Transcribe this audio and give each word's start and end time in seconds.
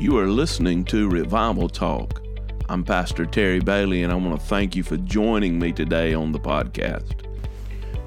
You 0.00 0.16
are 0.18 0.28
listening 0.28 0.84
to 0.84 1.08
Revival 1.08 1.68
Talk. 1.68 2.22
I'm 2.68 2.84
Pastor 2.84 3.26
Terry 3.26 3.58
Bailey, 3.58 4.04
and 4.04 4.12
I 4.12 4.14
want 4.14 4.38
to 4.38 4.46
thank 4.46 4.76
you 4.76 4.84
for 4.84 4.96
joining 4.96 5.58
me 5.58 5.72
today 5.72 6.14
on 6.14 6.30
the 6.30 6.38
podcast. 6.38 7.26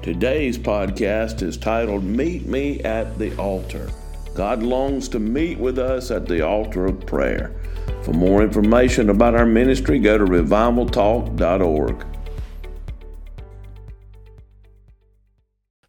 Today's 0.00 0.56
podcast 0.56 1.42
is 1.42 1.58
titled 1.58 2.02
Meet 2.02 2.46
Me 2.46 2.80
at 2.80 3.18
the 3.18 3.36
Altar. 3.36 3.90
God 4.34 4.62
longs 4.62 5.06
to 5.10 5.18
meet 5.18 5.58
with 5.58 5.78
us 5.78 6.10
at 6.10 6.24
the 6.24 6.40
altar 6.40 6.86
of 6.86 7.04
prayer. 7.04 7.54
For 8.04 8.14
more 8.14 8.42
information 8.42 9.10
about 9.10 9.34
our 9.34 9.44
ministry, 9.44 9.98
go 9.98 10.16
to 10.16 10.24
revivaltalk.org. 10.24 12.06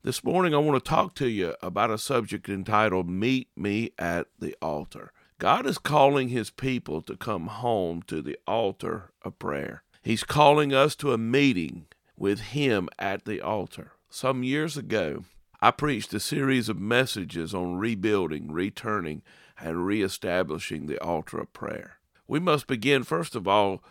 This 0.03 0.21
morning, 0.21 0.53
I 0.53 0.57
want 0.57 0.83
to 0.83 0.89
talk 0.89 1.15
to 1.15 1.29
you 1.29 1.55
about 1.61 1.91
a 1.91 1.97
subject 1.97 2.49
entitled 2.49 3.09
Meet 3.09 3.51
Me 3.55 3.91
at 3.97 4.27
the 4.37 4.53
Altar. 4.61 5.13
God 5.43 5.65
is 5.65 5.77
calling 5.77 6.29
His 6.29 6.49
people 6.49 7.01
to 7.01 7.17
come 7.17 7.47
home 7.47 8.01
to 8.03 8.21
the 8.21 8.37
altar 8.47 9.11
of 9.23 9.39
prayer. 9.39 9.83
He's 10.01 10.23
calling 10.23 10.73
us 10.73 10.95
to 10.95 11.11
a 11.11 11.17
meeting 11.17 11.87
with 12.15 12.39
Him 12.39 12.87
at 12.97 13.25
the 13.25 13.41
altar. 13.41 13.91
Some 14.09 14.43
years 14.43 14.77
ago, 14.77 15.25
I 15.59 15.71
preached 15.71 16.13
a 16.13 16.21
series 16.21 16.69
of 16.69 16.79
messages 16.79 17.53
on 17.53 17.75
rebuilding, 17.75 18.53
returning, 18.53 19.21
and 19.59 19.85
reestablishing 19.85 20.85
the 20.85 20.97
altar 21.03 21.41
of 21.41 21.51
prayer. 21.51 21.97
We 22.25 22.39
must 22.39 22.65
begin, 22.65 23.03
first 23.03 23.35
of 23.35 23.45
all, 23.45 23.83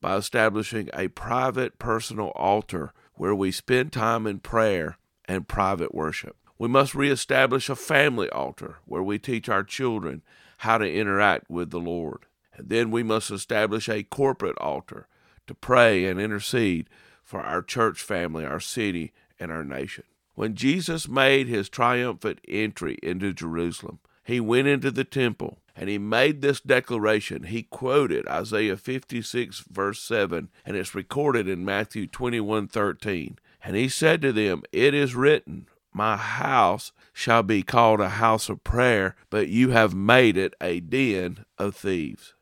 by 0.00 0.16
establishing 0.16 0.88
a 0.94 1.08
private, 1.08 1.78
personal 1.78 2.28
altar 2.28 2.94
where 3.12 3.34
we 3.34 3.52
spend 3.52 3.92
time 3.92 4.26
in 4.26 4.38
prayer 4.38 4.96
and 5.26 5.46
private 5.46 5.94
worship. 5.94 6.38
We 6.58 6.68
must 6.68 6.94
reestablish 6.94 7.68
a 7.68 7.76
family 7.76 8.30
altar 8.30 8.76
where 8.86 9.02
we 9.02 9.18
teach 9.18 9.50
our 9.50 9.64
children 9.64 10.22
how 10.64 10.78
to 10.78 10.90
interact 10.90 11.50
with 11.50 11.70
the 11.70 11.78
Lord. 11.78 12.24
And 12.54 12.70
then 12.70 12.90
we 12.90 13.02
must 13.02 13.30
establish 13.30 13.88
a 13.88 14.02
corporate 14.02 14.56
altar 14.58 15.08
to 15.46 15.54
pray 15.54 16.06
and 16.06 16.18
intercede 16.18 16.88
for 17.22 17.40
our 17.40 17.60
church 17.60 18.00
family, 18.00 18.46
our 18.46 18.60
city, 18.60 19.12
and 19.38 19.52
our 19.52 19.64
nation. 19.64 20.04
When 20.34 20.54
Jesus 20.54 21.06
made 21.06 21.48
his 21.48 21.68
triumphant 21.68 22.40
entry 22.48 22.98
into 23.02 23.34
Jerusalem, 23.34 23.98
he 24.24 24.40
went 24.40 24.66
into 24.66 24.90
the 24.90 25.04
temple 25.04 25.58
and 25.76 25.90
he 25.90 25.98
made 25.98 26.40
this 26.40 26.60
declaration. 26.60 27.44
He 27.44 27.64
quoted 27.64 28.26
Isaiah 28.26 28.78
56, 28.78 29.64
verse 29.70 30.00
7, 30.00 30.48
and 30.64 30.76
it's 30.76 30.94
recorded 30.94 31.46
in 31.46 31.64
Matthew 31.64 32.06
21, 32.06 32.68
13. 32.68 33.38
And 33.62 33.76
he 33.76 33.88
said 33.88 34.22
to 34.22 34.32
them, 34.32 34.62
It 34.72 34.94
is 34.94 35.14
written, 35.14 35.66
my 35.94 36.16
house 36.16 36.92
shall 37.12 37.42
be 37.42 37.62
called 37.62 38.00
a 38.00 38.08
house 38.10 38.48
of 38.48 38.64
prayer, 38.64 39.14
but 39.30 39.48
you 39.48 39.70
have 39.70 39.94
made 39.94 40.36
it 40.36 40.54
a 40.60 40.80
den 40.80 41.44
of 41.56 41.76
thieves. 41.76 42.34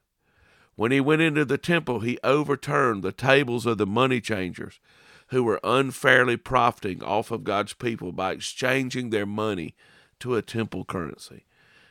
When 0.75 0.91
he 0.91 1.01
went 1.01 1.23
into 1.23 1.45
the 1.45 1.59
temple, 1.59 2.01
he 2.01 2.19
overturned 2.25 3.03
the 3.03 3.13
tables 3.13 3.67
of 3.67 3.77
the 3.77 3.87
money 3.87 4.21
changers 4.21 4.81
who 5.29 5.45
were 5.45 5.61
unfairly 5.63 6.37
profiting 6.37 7.03
off 7.03 7.31
of 7.31 7.45
God's 7.45 7.75
people 7.75 8.11
by 8.13 8.33
exchanging 8.33 9.11
their 9.11 9.27
money 9.27 9.75
to 10.21 10.35
a 10.35 10.43
temple 10.43 10.85
currency. 10.85 11.45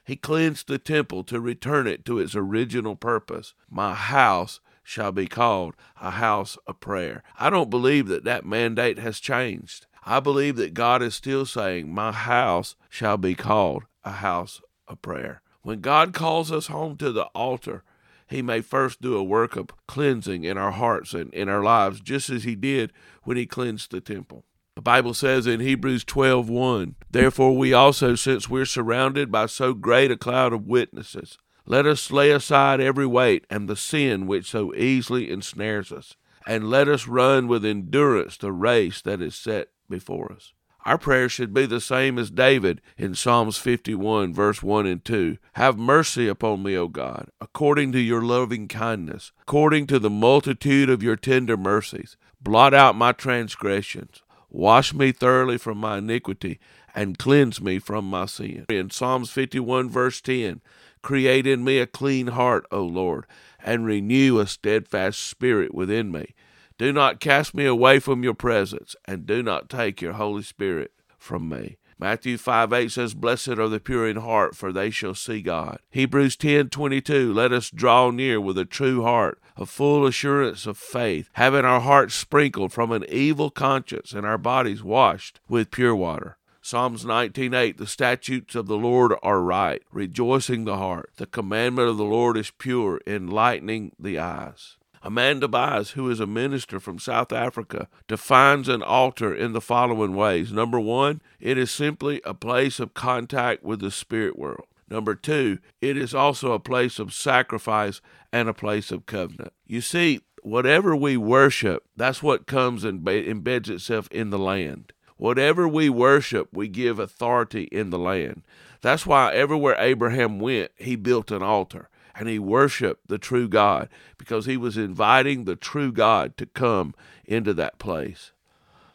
He 0.03 0.15
cleansed 0.15 0.67
the 0.67 0.79
temple 0.79 1.23
to 1.25 1.39
return 1.39 1.85
it 1.85 2.05
to 2.05 2.17
its 2.17 2.35
original 2.35 2.95
purpose. 2.95 3.53
My 3.69 3.93
house 3.93 4.59
shall 4.83 5.11
be 5.11 5.27
called 5.27 5.75
a 6.01 6.11
house 6.11 6.57
of 6.65 6.79
prayer. 6.79 7.23
I 7.39 7.49
don't 7.49 7.69
believe 7.69 8.07
that 8.07 8.23
that 8.23 8.45
mandate 8.45 8.97
has 8.97 9.19
changed. 9.19 9.85
I 10.03 10.19
believe 10.19 10.55
that 10.55 10.73
God 10.73 11.01
is 11.01 11.13
still 11.13 11.45
saying, 11.45 11.93
My 11.93 12.11
house 12.11 12.75
shall 12.89 13.17
be 13.17 13.35
called 13.35 13.83
a 14.03 14.11
house 14.13 14.61
of 14.87 15.01
prayer. 15.01 15.41
When 15.61 15.79
God 15.81 16.13
calls 16.13 16.51
us 16.51 16.67
home 16.67 16.97
to 16.97 17.11
the 17.11 17.25
altar, 17.35 17.83
he 18.27 18.41
may 18.41 18.61
first 18.61 19.01
do 19.01 19.15
a 19.15 19.23
work 19.23 19.55
of 19.55 19.69
cleansing 19.87 20.43
in 20.43 20.57
our 20.57 20.71
hearts 20.71 21.13
and 21.13 21.31
in 21.33 21.49
our 21.49 21.61
lives, 21.61 21.99
just 21.99 22.29
as 22.29 22.45
he 22.45 22.55
did 22.55 22.91
when 23.23 23.37
he 23.37 23.45
cleansed 23.45 23.91
the 23.91 24.01
temple. 24.01 24.45
The 24.75 24.81
Bible 24.81 25.13
says 25.13 25.45
in 25.45 25.59
Hebrews 25.59 26.05
12:1, 26.05 26.95
Therefore 27.11 27.55
we 27.55 27.73
also, 27.73 28.15
since 28.15 28.49
we're 28.49 28.65
surrounded 28.65 29.31
by 29.31 29.45
so 29.45 29.73
great 29.73 30.09
a 30.09 30.17
cloud 30.17 30.53
of 30.53 30.65
witnesses, 30.65 31.37
let 31.65 31.85
us 31.85 32.09
lay 32.09 32.31
aside 32.31 32.79
every 32.79 33.05
weight 33.05 33.45
and 33.49 33.67
the 33.67 33.75
sin 33.75 34.25
which 34.25 34.49
so 34.49 34.73
easily 34.73 35.29
ensnares 35.29 35.91
us, 35.91 36.15
and 36.47 36.69
let 36.69 36.87
us 36.87 37.07
run 37.07 37.47
with 37.47 37.63
endurance 37.63 38.37
the 38.37 38.51
race 38.51 39.01
that 39.01 39.21
is 39.21 39.35
set 39.35 39.69
before 39.91 40.31
us. 40.31 40.53
Our 40.83 40.97
prayer 40.97 41.29
should 41.29 41.53
be 41.53 41.67
the 41.67 41.79
same 41.79 42.17
as 42.17 42.31
David 42.31 42.81
in 42.97 43.13
Psalms 43.13 43.57
51, 43.57 44.33
verse 44.33 44.63
1 44.63 44.87
and 44.87 45.05
2. 45.05 45.37
Have 45.53 45.77
mercy 45.77 46.27
upon 46.27 46.63
me, 46.63 46.75
O 46.75 46.87
God, 46.87 47.29
according 47.39 47.91
to 47.91 47.99
your 47.99 48.23
loving 48.23 48.67
kindness, 48.67 49.31
according 49.41 49.85
to 49.87 49.99
the 49.99 50.09
multitude 50.09 50.89
of 50.89 51.03
your 51.03 51.15
tender 51.15 51.55
mercies. 51.55 52.17
Blot 52.41 52.73
out 52.73 52.95
my 52.95 53.11
transgressions. 53.11 54.23
Wash 54.49 54.93
me 54.93 55.11
thoroughly 55.11 55.59
from 55.59 55.77
my 55.77 55.99
iniquity, 55.99 56.59
and 56.95 57.19
cleanse 57.19 57.61
me 57.61 57.77
from 57.77 58.05
my 58.05 58.25
sin. 58.25 58.65
In 58.67 58.89
Psalms 58.89 59.29
51, 59.29 59.87
verse 59.87 60.19
10, 60.19 60.61
Create 61.03 61.47
in 61.47 61.63
me 61.63 61.79
a 61.79 61.87
clean 61.87 62.27
heart, 62.27 62.65
O 62.71 62.81
Lord, 62.81 63.25
and 63.63 63.85
renew 63.85 64.39
a 64.39 64.47
steadfast 64.47 65.19
spirit 65.21 65.73
within 65.73 66.11
me. 66.11 66.33
Do 66.81 66.91
not 66.91 67.19
cast 67.19 67.53
me 67.53 67.65
away 67.65 67.99
from 67.99 68.23
your 68.23 68.33
presence, 68.33 68.95
and 69.05 69.27
do 69.27 69.43
not 69.43 69.69
take 69.69 70.01
your 70.01 70.13
Holy 70.13 70.41
Spirit 70.41 70.91
from 71.15 71.47
me. 71.47 71.77
Matthew 71.99 72.39
5 72.39 72.73
8 72.73 72.91
says, 72.91 73.13
Blessed 73.13 73.49
are 73.49 73.67
the 73.67 73.79
pure 73.79 74.09
in 74.09 74.17
heart, 74.17 74.55
for 74.55 74.73
they 74.73 74.89
shall 74.89 75.13
see 75.13 75.43
God. 75.43 75.77
Hebrews 75.91 76.35
ten 76.37 76.69
twenty 76.69 76.99
two, 76.99 77.31
Let 77.31 77.51
us 77.51 77.69
draw 77.69 78.09
near 78.09 78.41
with 78.41 78.57
a 78.57 78.65
true 78.65 79.03
heart, 79.03 79.39
a 79.55 79.67
full 79.67 80.07
assurance 80.07 80.65
of 80.65 80.75
faith, 80.75 81.29
having 81.33 81.65
our 81.65 81.81
hearts 81.81 82.15
sprinkled 82.15 82.73
from 82.73 82.91
an 82.91 83.05
evil 83.07 83.51
conscience 83.51 84.11
and 84.11 84.25
our 84.25 84.39
bodies 84.39 84.81
washed 84.81 85.39
with 85.47 85.69
pure 85.69 85.95
water. 85.95 86.39
Psalms 86.63 87.05
19:8 87.05 87.77
The 87.77 87.85
statutes 87.85 88.55
of 88.55 88.65
the 88.65 88.75
Lord 88.75 89.13
are 89.21 89.43
right, 89.43 89.83
rejoicing 89.91 90.65
the 90.65 90.77
heart. 90.77 91.11
The 91.17 91.27
commandment 91.27 91.89
of 91.89 91.97
the 91.97 92.05
Lord 92.05 92.37
is 92.37 92.49
pure, 92.49 92.99
enlightening 93.05 93.91
the 93.99 94.17
eyes. 94.17 94.77
Amanda 95.03 95.47
Buys, 95.47 95.91
who 95.91 96.09
is 96.11 96.19
a 96.19 96.27
minister 96.27 96.79
from 96.79 96.99
South 96.99 97.31
Africa, 97.31 97.87
defines 98.07 98.69
an 98.69 98.83
altar 98.83 99.33
in 99.33 99.53
the 99.53 99.61
following 99.61 100.15
ways. 100.15 100.51
Number 100.51 100.79
one, 100.79 101.21
it 101.39 101.57
is 101.57 101.71
simply 101.71 102.21
a 102.23 102.35
place 102.35 102.79
of 102.79 102.93
contact 102.93 103.63
with 103.63 103.79
the 103.79 103.89
spirit 103.89 104.37
world. 104.37 104.67
Number 104.89 105.15
two, 105.15 105.57
it 105.79 105.97
is 105.97 106.13
also 106.13 106.51
a 106.51 106.59
place 106.59 106.99
of 106.99 107.13
sacrifice 107.13 108.01
and 108.31 108.47
a 108.47 108.53
place 108.53 108.91
of 108.91 109.05
covenant. 109.05 109.53
You 109.65 109.81
see, 109.81 110.21
whatever 110.43 110.95
we 110.95 111.17
worship, 111.17 111.83
that's 111.95 112.21
what 112.21 112.45
comes 112.45 112.83
and 112.83 113.03
embeds 113.03 113.69
itself 113.69 114.07
in 114.11 114.29
the 114.29 114.39
land. 114.39 114.93
Whatever 115.17 115.67
we 115.67 115.89
worship, 115.89 116.49
we 116.51 116.67
give 116.67 116.99
authority 116.99 117.63
in 117.71 117.89
the 117.89 117.99
land. 117.99 118.43
That's 118.81 119.05
why 119.05 119.33
everywhere 119.33 119.75
Abraham 119.79 120.39
went, 120.39 120.71
he 120.75 120.95
built 120.95 121.31
an 121.31 121.41
altar 121.41 121.89
and 122.21 122.29
he 122.29 122.37
worshiped 122.37 123.07
the 123.07 123.17
true 123.17 123.47
God 123.47 123.89
because 124.15 124.45
he 124.45 124.55
was 124.55 124.77
inviting 124.77 125.45
the 125.45 125.55
true 125.55 125.91
God 125.91 126.37
to 126.37 126.45
come 126.45 126.93
into 127.25 127.51
that 127.55 127.79
place. 127.79 128.31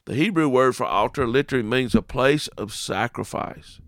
The 0.04 0.14
Hebrew 0.14 0.48
word 0.48 0.76
for 0.76 0.86
altar 0.86 1.26
literally 1.26 1.64
means 1.64 1.96
a 1.96 2.02
place 2.02 2.46
of 2.56 2.72
sacrifice. 2.72 3.80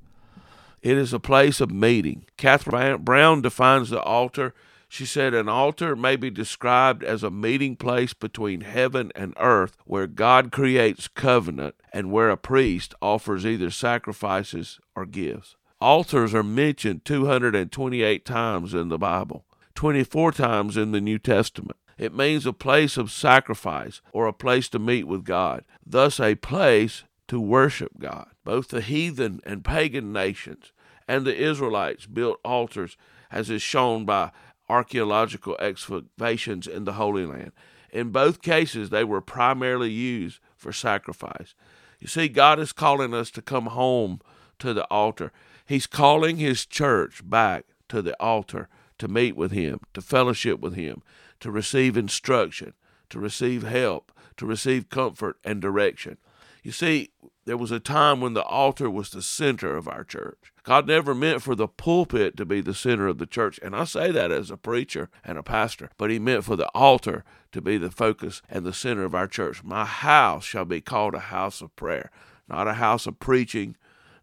It 0.82 0.98
is 0.98 1.12
a 1.12 1.20
place 1.20 1.60
of 1.60 1.70
meeting. 1.70 2.26
Catherine 2.36 3.02
Brown 3.02 3.40
defines 3.40 3.90
the 3.90 4.02
altar. 4.02 4.54
She 4.88 5.06
said, 5.06 5.34
An 5.34 5.48
altar 5.48 5.94
may 5.94 6.16
be 6.16 6.30
described 6.30 7.04
as 7.04 7.22
a 7.22 7.30
meeting 7.30 7.76
place 7.76 8.14
between 8.14 8.62
heaven 8.62 9.12
and 9.14 9.34
earth 9.36 9.76
where 9.84 10.08
God 10.08 10.50
creates 10.50 11.06
covenant 11.06 11.76
and 11.92 12.10
where 12.10 12.30
a 12.30 12.36
priest 12.36 12.92
offers 13.00 13.46
either 13.46 13.70
sacrifices 13.70 14.80
or 14.96 15.06
gifts. 15.06 15.54
Altars 15.80 16.34
are 16.34 16.42
mentioned 16.42 17.04
228 17.04 18.24
times 18.24 18.74
in 18.74 18.88
the 18.88 18.98
Bible, 18.98 19.44
24 19.76 20.32
times 20.32 20.76
in 20.76 20.90
the 20.90 21.00
New 21.00 21.18
Testament. 21.18 21.76
It 21.96 22.14
means 22.14 22.46
a 22.46 22.52
place 22.52 22.96
of 22.96 23.12
sacrifice 23.12 24.00
or 24.12 24.26
a 24.26 24.32
place 24.32 24.68
to 24.70 24.78
meet 24.78 25.06
with 25.06 25.24
God, 25.24 25.64
thus, 25.84 26.18
a 26.18 26.34
place 26.34 27.04
to 27.28 27.40
worship 27.40 27.92
God. 27.98 28.28
Both 28.44 28.68
the 28.68 28.80
heathen 28.80 29.40
and 29.44 29.64
pagan 29.64 30.12
nations 30.12 30.72
and 31.06 31.24
the 31.24 31.36
Israelites 31.36 32.06
built 32.06 32.40
altars, 32.44 32.96
as 33.30 33.48
is 33.48 33.62
shown 33.62 34.04
by 34.04 34.32
archaeological 34.68 35.56
excavations 35.60 36.66
in 36.66 36.84
the 36.84 36.94
Holy 36.94 37.24
Land. 37.24 37.52
In 37.90 38.10
both 38.10 38.42
cases, 38.42 38.90
they 38.90 39.04
were 39.04 39.20
primarily 39.20 39.90
used 39.90 40.40
for 40.56 40.72
sacrifice. 40.72 41.54
You 42.00 42.06
see, 42.08 42.28
God 42.28 42.58
is 42.58 42.72
calling 42.72 43.14
us 43.14 43.30
to 43.32 43.42
come 43.42 43.66
home 43.66 44.20
to 44.58 44.74
the 44.74 44.84
altar. 44.86 45.32
He's 45.68 45.86
calling 45.86 46.38
his 46.38 46.64
church 46.64 47.20
back 47.28 47.66
to 47.90 48.00
the 48.00 48.18
altar 48.18 48.68
to 48.96 49.06
meet 49.06 49.36
with 49.36 49.52
him, 49.52 49.80
to 49.92 50.00
fellowship 50.00 50.60
with 50.60 50.74
him, 50.74 51.02
to 51.40 51.50
receive 51.50 51.94
instruction, 51.94 52.72
to 53.10 53.20
receive 53.20 53.64
help, 53.64 54.10
to 54.38 54.46
receive 54.46 54.88
comfort 54.88 55.36
and 55.44 55.60
direction. 55.60 56.16
You 56.62 56.72
see, 56.72 57.10
There 57.44 57.56
was 57.56 57.70
a 57.70 57.80
time 57.80 58.20
when 58.20 58.34
the 58.34 58.42
altar 58.42 58.90
was 58.90 59.10
the 59.10 59.22
center 59.22 59.74
of 59.76 59.88
our 59.88 60.04
church. 60.04 60.52
God 60.64 60.86
never 60.86 61.14
meant 61.14 61.42
for 61.42 61.54
the 61.54 61.68
pulpit 61.68 62.36
to 62.36 62.44
be 62.44 62.60
the 62.60 62.74
center 62.74 63.06
of 63.06 63.16
the 63.16 63.26
church. 63.26 63.58
And 63.62 63.74
I 63.74 63.84
say 63.84 64.10
that 64.10 64.30
as 64.30 64.50
a 64.50 64.58
preacher 64.58 65.08
and 65.24 65.38
a 65.38 65.42
pastor, 65.42 65.90
but 65.96 66.10
He 66.10 66.18
meant 66.18 66.44
for 66.44 66.56
the 66.56 66.68
altar 66.74 67.24
to 67.52 67.62
be 67.62 67.78
the 67.78 67.90
focus 67.90 68.42
and 68.50 68.66
the 68.66 68.74
center 68.74 69.04
of 69.04 69.14
our 69.14 69.26
church. 69.26 69.64
My 69.64 69.86
house 69.86 70.44
shall 70.44 70.66
be 70.66 70.82
called 70.82 71.14
a 71.14 71.30
house 71.30 71.62
of 71.62 71.74
prayer, 71.74 72.10
not 72.48 72.68
a 72.68 72.74
house 72.74 73.06
of 73.06 73.18
preaching, 73.18 73.76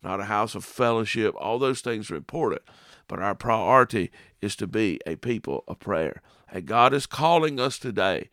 not 0.03 0.19
a 0.19 0.25
house 0.25 0.55
of 0.55 0.63
fellowship. 0.65 1.33
All 1.37 1.59
those 1.59 1.81
things 1.81 2.09
are 2.11 2.15
important, 2.15 2.61
but 3.07 3.19
our 3.19 3.35
priority 3.35 4.11
is 4.41 4.55
to 4.57 4.67
be 4.67 4.99
a 5.05 5.15
people 5.15 5.63
of 5.67 5.79
prayer. 5.79 6.21
And 6.51 6.65
God 6.65 6.93
is 6.93 7.05
calling 7.05 7.59
us 7.59 7.79
today 7.79 8.29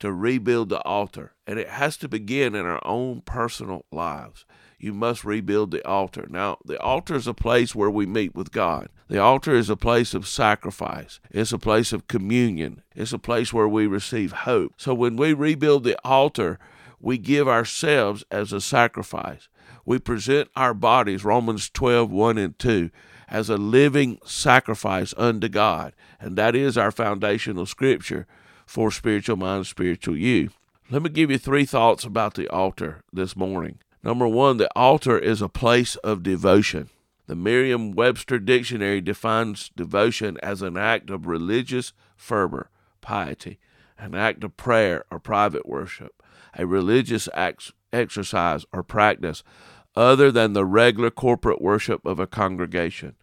to 0.00 0.12
rebuild 0.12 0.68
the 0.68 0.82
altar, 0.82 1.32
and 1.46 1.58
it 1.58 1.68
has 1.68 1.96
to 1.98 2.08
begin 2.08 2.54
in 2.54 2.66
our 2.66 2.84
own 2.84 3.22
personal 3.22 3.84
lives. 3.92 4.44
You 4.78 4.92
must 4.92 5.24
rebuild 5.24 5.70
the 5.70 5.86
altar. 5.86 6.26
Now, 6.28 6.58
the 6.64 6.78
altar 6.80 7.14
is 7.14 7.26
a 7.26 7.32
place 7.32 7.74
where 7.74 7.90
we 7.90 8.04
meet 8.04 8.34
with 8.34 8.52
God. 8.52 8.88
The 9.08 9.18
altar 9.18 9.54
is 9.54 9.70
a 9.70 9.76
place 9.76 10.12
of 10.12 10.26
sacrifice. 10.26 11.20
It's 11.30 11.52
a 11.52 11.58
place 11.58 11.92
of 11.92 12.08
communion. 12.08 12.82
It's 12.94 13.12
a 13.12 13.18
place 13.18 13.52
where 13.52 13.68
we 13.68 13.86
receive 13.86 14.32
hope. 14.32 14.74
So 14.76 14.92
when 14.92 15.16
we 15.16 15.32
rebuild 15.32 15.84
the 15.84 15.96
altar, 16.04 16.58
we 17.00 17.16
give 17.18 17.46
ourselves 17.48 18.24
as 18.30 18.52
a 18.52 18.60
sacrifice. 18.60 19.48
We 19.84 19.98
present 19.98 20.48
our 20.56 20.74
bodies, 20.74 21.24
Romans 21.24 21.68
12, 21.70 22.10
1 22.10 22.38
and 22.38 22.58
2, 22.58 22.90
as 23.28 23.50
a 23.50 23.56
living 23.56 24.18
sacrifice 24.24 25.14
unto 25.16 25.48
God. 25.48 25.94
And 26.20 26.36
that 26.36 26.54
is 26.54 26.78
our 26.78 26.90
foundational 26.90 27.66
scripture 27.66 28.26
for 28.66 28.90
spiritual 28.90 29.36
mind, 29.36 29.66
spiritual 29.66 30.16
you. 30.16 30.50
Let 30.90 31.02
me 31.02 31.10
give 31.10 31.30
you 31.30 31.38
three 31.38 31.64
thoughts 31.64 32.04
about 32.04 32.34
the 32.34 32.48
altar 32.48 33.02
this 33.12 33.36
morning. 33.36 33.78
Number 34.02 34.28
one, 34.28 34.58
the 34.58 34.70
altar 34.76 35.18
is 35.18 35.40
a 35.40 35.48
place 35.48 35.96
of 35.96 36.22
devotion. 36.22 36.90
The 37.26 37.34
Merriam 37.34 37.92
Webster 37.92 38.38
Dictionary 38.38 39.00
defines 39.00 39.70
devotion 39.74 40.36
as 40.42 40.60
an 40.60 40.76
act 40.76 41.08
of 41.08 41.26
religious 41.26 41.94
fervor, 42.16 42.68
piety, 43.00 43.58
an 43.98 44.14
act 44.14 44.44
of 44.44 44.58
prayer 44.58 45.04
or 45.10 45.18
private 45.18 45.66
worship, 45.66 46.22
a 46.58 46.66
religious 46.66 47.30
act, 47.32 47.72
exercise 47.94 48.66
or 48.72 48.82
practice 48.82 49.42
other 49.96 50.30
than 50.30 50.52
the 50.52 50.64
regular 50.64 51.10
corporate 51.10 51.62
worship 51.62 52.04
of 52.04 52.18
a 52.18 52.26
congregation, 52.26 53.14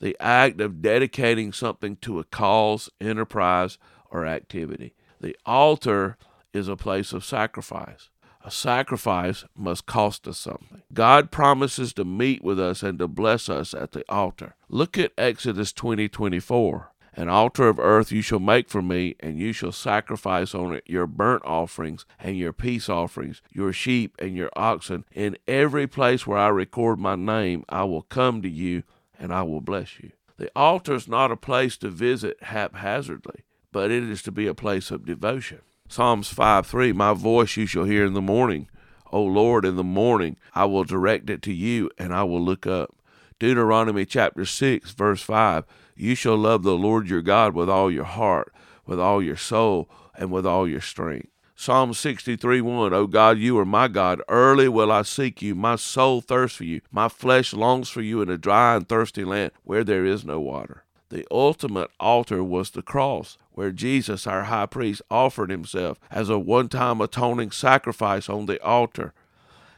the 0.00 0.16
act 0.20 0.60
of 0.60 0.82
dedicating 0.82 1.52
something 1.52 1.96
to 1.96 2.18
a 2.18 2.24
cause, 2.24 2.88
enterprise, 3.00 3.78
or 4.10 4.26
activity. 4.26 4.94
The 5.20 5.36
altar 5.44 6.16
is 6.52 6.68
a 6.68 6.76
place 6.76 7.12
of 7.12 7.24
sacrifice. 7.24 8.08
A 8.42 8.50
sacrifice 8.50 9.44
must 9.54 9.84
cost 9.84 10.26
us 10.26 10.38
something. 10.38 10.82
God 10.94 11.30
promises 11.30 11.92
to 11.94 12.04
meet 12.04 12.42
with 12.42 12.58
us 12.58 12.82
and 12.82 12.98
to 12.98 13.06
bless 13.06 13.50
us 13.50 13.74
at 13.74 13.92
the 13.92 14.02
altar. 14.08 14.54
Look 14.70 14.96
at 14.96 15.12
Exodus 15.18 15.72
20 15.74 16.08
24. 16.08 16.89
An 17.14 17.28
altar 17.28 17.68
of 17.68 17.78
earth 17.78 18.12
you 18.12 18.22
shall 18.22 18.38
make 18.38 18.68
for 18.68 18.82
me, 18.82 19.16
and 19.20 19.38
you 19.38 19.52
shall 19.52 19.72
sacrifice 19.72 20.54
on 20.54 20.74
it 20.74 20.84
your 20.86 21.06
burnt 21.06 21.44
offerings 21.44 22.06
and 22.18 22.36
your 22.36 22.52
peace 22.52 22.88
offerings, 22.88 23.42
your 23.52 23.72
sheep 23.72 24.14
and 24.18 24.36
your 24.36 24.50
oxen. 24.54 25.04
In 25.12 25.36
every 25.48 25.86
place 25.86 26.26
where 26.26 26.38
I 26.38 26.48
record 26.48 26.98
my 26.98 27.16
name, 27.16 27.64
I 27.68 27.84
will 27.84 28.02
come 28.02 28.42
to 28.42 28.48
you 28.48 28.84
and 29.18 29.32
I 29.32 29.42
will 29.42 29.60
bless 29.60 29.98
you. 29.98 30.12
The 30.36 30.50
altar 30.56 30.94
is 30.94 31.08
not 31.08 31.30
a 31.30 31.36
place 31.36 31.76
to 31.78 31.90
visit 31.90 32.42
haphazardly 32.42 33.44
but 33.72 33.90
it 33.90 34.02
is 34.02 34.22
to 34.22 34.32
be 34.32 34.46
a 34.46 34.54
place 34.54 34.90
of 34.90 35.06
devotion. 35.06 35.60
Psalms 35.88 36.28
5 36.28 36.66
3 36.66 36.92
My 36.92 37.12
voice 37.12 37.56
you 37.56 37.66
shall 37.66 37.84
hear 37.84 38.04
in 38.04 38.14
the 38.14 38.20
morning. 38.20 38.68
O 39.12 39.22
Lord, 39.22 39.64
in 39.64 39.76
the 39.76 39.84
morning 39.84 40.36
I 40.54 40.64
will 40.66 40.84
direct 40.84 41.30
it 41.30 41.42
to 41.42 41.52
you, 41.52 41.90
and 41.98 42.14
I 42.14 42.22
will 42.24 42.40
look 42.40 42.66
up. 42.66 42.94
Deuteronomy 43.38 44.04
chapter 44.04 44.44
6, 44.44 44.90
verse 44.92 45.22
5 45.22 45.64
You 46.00 46.14
shall 46.14 46.38
love 46.38 46.62
the 46.62 46.78
Lord 46.78 47.10
your 47.10 47.20
God 47.20 47.54
with 47.54 47.68
all 47.68 47.90
your 47.90 48.04
heart, 48.04 48.54
with 48.86 48.98
all 48.98 49.22
your 49.22 49.36
soul, 49.36 49.86
and 50.16 50.32
with 50.32 50.46
all 50.46 50.66
your 50.66 50.80
strength. 50.80 51.28
Psalm 51.54 51.92
63 51.92 52.62
1 52.62 52.94
O 52.94 53.06
God, 53.06 53.36
you 53.36 53.58
are 53.58 53.66
my 53.66 53.86
God. 53.86 54.22
Early 54.26 54.66
will 54.66 54.90
I 54.90 55.02
seek 55.02 55.42
you. 55.42 55.54
My 55.54 55.76
soul 55.76 56.22
thirsts 56.22 56.56
for 56.56 56.64
you. 56.64 56.80
My 56.90 57.10
flesh 57.10 57.52
longs 57.52 57.90
for 57.90 58.00
you 58.00 58.22
in 58.22 58.30
a 58.30 58.38
dry 58.38 58.76
and 58.76 58.88
thirsty 58.88 59.24
land 59.24 59.52
where 59.62 59.84
there 59.84 60.06
is 60.06 60.24
no 60.24 60.40
water. 60.40 60.84
The 61.10 61.26
ultimate 61.30 61.90
altar 62.00 62.42
was 62.42 62.70
the 62.70 62.80
cross, 62.80 63.36
where 63.52 63.70
Jesus, 63.70 64.26
our 64.26 64.44
high 64.44 64.64
priest, 64.64 65.02
offered 65.10 65.50
himself 65.50 66.00
as 66.10 66.30
a 66.30 66.38
one 66.38 66.70
time 66.70 67.02
atoning 67.02 67.50
sacrifice 67.50 68.30
on 68.30 68.46
the 68.46 68.62
altar 68.62 69.12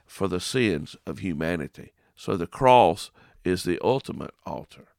for 0.06 0.28
the 0.28 0.38
sins 0.38 0.94
of 1.04 1.18
humanity. 1.18 1.92
So 2.14 2.36
the 2.36 2.46
cross 2.46 3.10
is 3.44 3.64
the 3.64 3.80
ultimate 3.82 4.34
altar. 4.46 4.91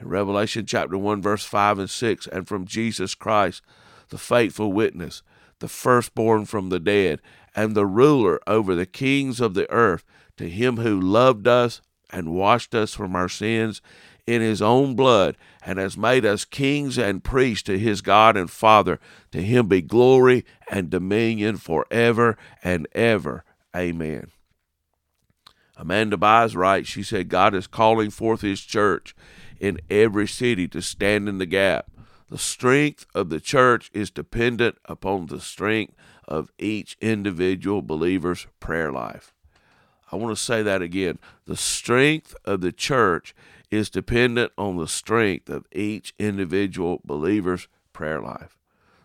In 0.00 0.08
Revelation 0.08 0.64
chapter 0.64 0.96
1, 0.96 1.20
verse 1.20 1.44
5 1.44 1.78
and 1.78 1.90
6, 1.90 2.26
and 2.28 2.48
from 2.48 2.64
Jesus 2.64 3.14
Christ, 3.14 3.62
the 4.08 4.16
faithful 4.16 4.72
witness, 4.72 5.22
the 5.58 5.68
firstborn 5.68 6.46
from 6.46 6.70
the 6.70 6.80
dead, 6.80 7.20
and 7.54 7.74
the 7.74 7.86
ruler 7.86 8.40
over 8.46 8.74
the 8.74 8.86
kings 8.86 9.40
of 9.40 9.52
the 9.52 9.70
earth, 9.70 10.04
to 10.38 10.48
him 10.48 10.78
who 10.78 10.98
loved 10.98 11.46
us 11.46 11.82
and 12.10 12.32
washed 12.32 12.74
us 12.74 12.94
from 12.94 13.14
our 13.14 13.28
sins 13.28 13.82
in 14.26 14.40
his 14.40 14.62
own 14.62 14.94
blood 14.94 15.36
and 15.64 15.78
has 15.78 15.96
made 15.96 16.24
us 16.24 16.44
kings 16.44 16.96
and 16.96 17.22
priests 17.22 17.64
to 17.64 17.78
his 17.78 18.00
God 18.00 18.36
and 18.36 18.50
Father. 18.50 18.98
To 19.32 19.42
him 19.42 19.68
be 19.68 19.82
glory 19.82 20.44
and 20.70 20.88
dominion 20.88 21.56
forever 21.58 22.38
and 22.62 22.88
ever. 22.92 23.44
Amen. 23.76 24.30
Amanda 25.76 26.16
Buys 26.16 26.56
writes, 26.56 26.88
she 26.88 27.02
said, 27.02 27.28
God 27.28 27.54
is 27.54 27.66
calling 27.66 28.10
forth 28.10 28.40
his 28.40 28.60
church 28.60 29.14
in 29.60 29.78
every 29.90 30.26
city 30.26 30.66
to 30.68 30.80
stand 30.80 31.28
in 31.28 31.38
the 31.38 31.46
gap. 31.46 31.90
The 32.30 32.38
strength 32.38 33.06
of 33.14 33.28
the 33.28 33.40
church 33.40 33.90
is 33.92 34.10
dependent 34.10 34.78
upon 34.86 35.26
the 35.26 35.40
strength 35.40 35.94
of 36.26 36.50
each 36.58 36.96
individual 37.00 37.82
believer's 37.82 38.46
prayer 38.60 38.90
life. 38.90 39.34
I 40.12 40.16
want 40.16 40.36
to 40.36 40.42
say 40.42 40.62
that 40.62 40.82
again. 40.82 41.18
The 41.46 41.56
strength 41.56 42.34
of 42.44 42.60
the 42.60 42.72
church 42.72 43.34
is 43.70 43.90
dependent 43.90 44.52
on 44.58 44.76
the 44.76 44.88
strength 44.88 45.48
of 45.48 45.66
each 45.72 46.14
individual 46.18 47.00
believer's 47.04 47.68
prayer 47.92 48.20
life. 48.20 48.56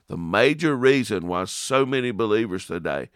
The 0.08 0.18
major 0.18 0.76
reason 0.76 1.28
why 1.28 1.46
so 1.46 1.86
many 1.86 2.12
believers 2.12 2.68
today 2.68 3.10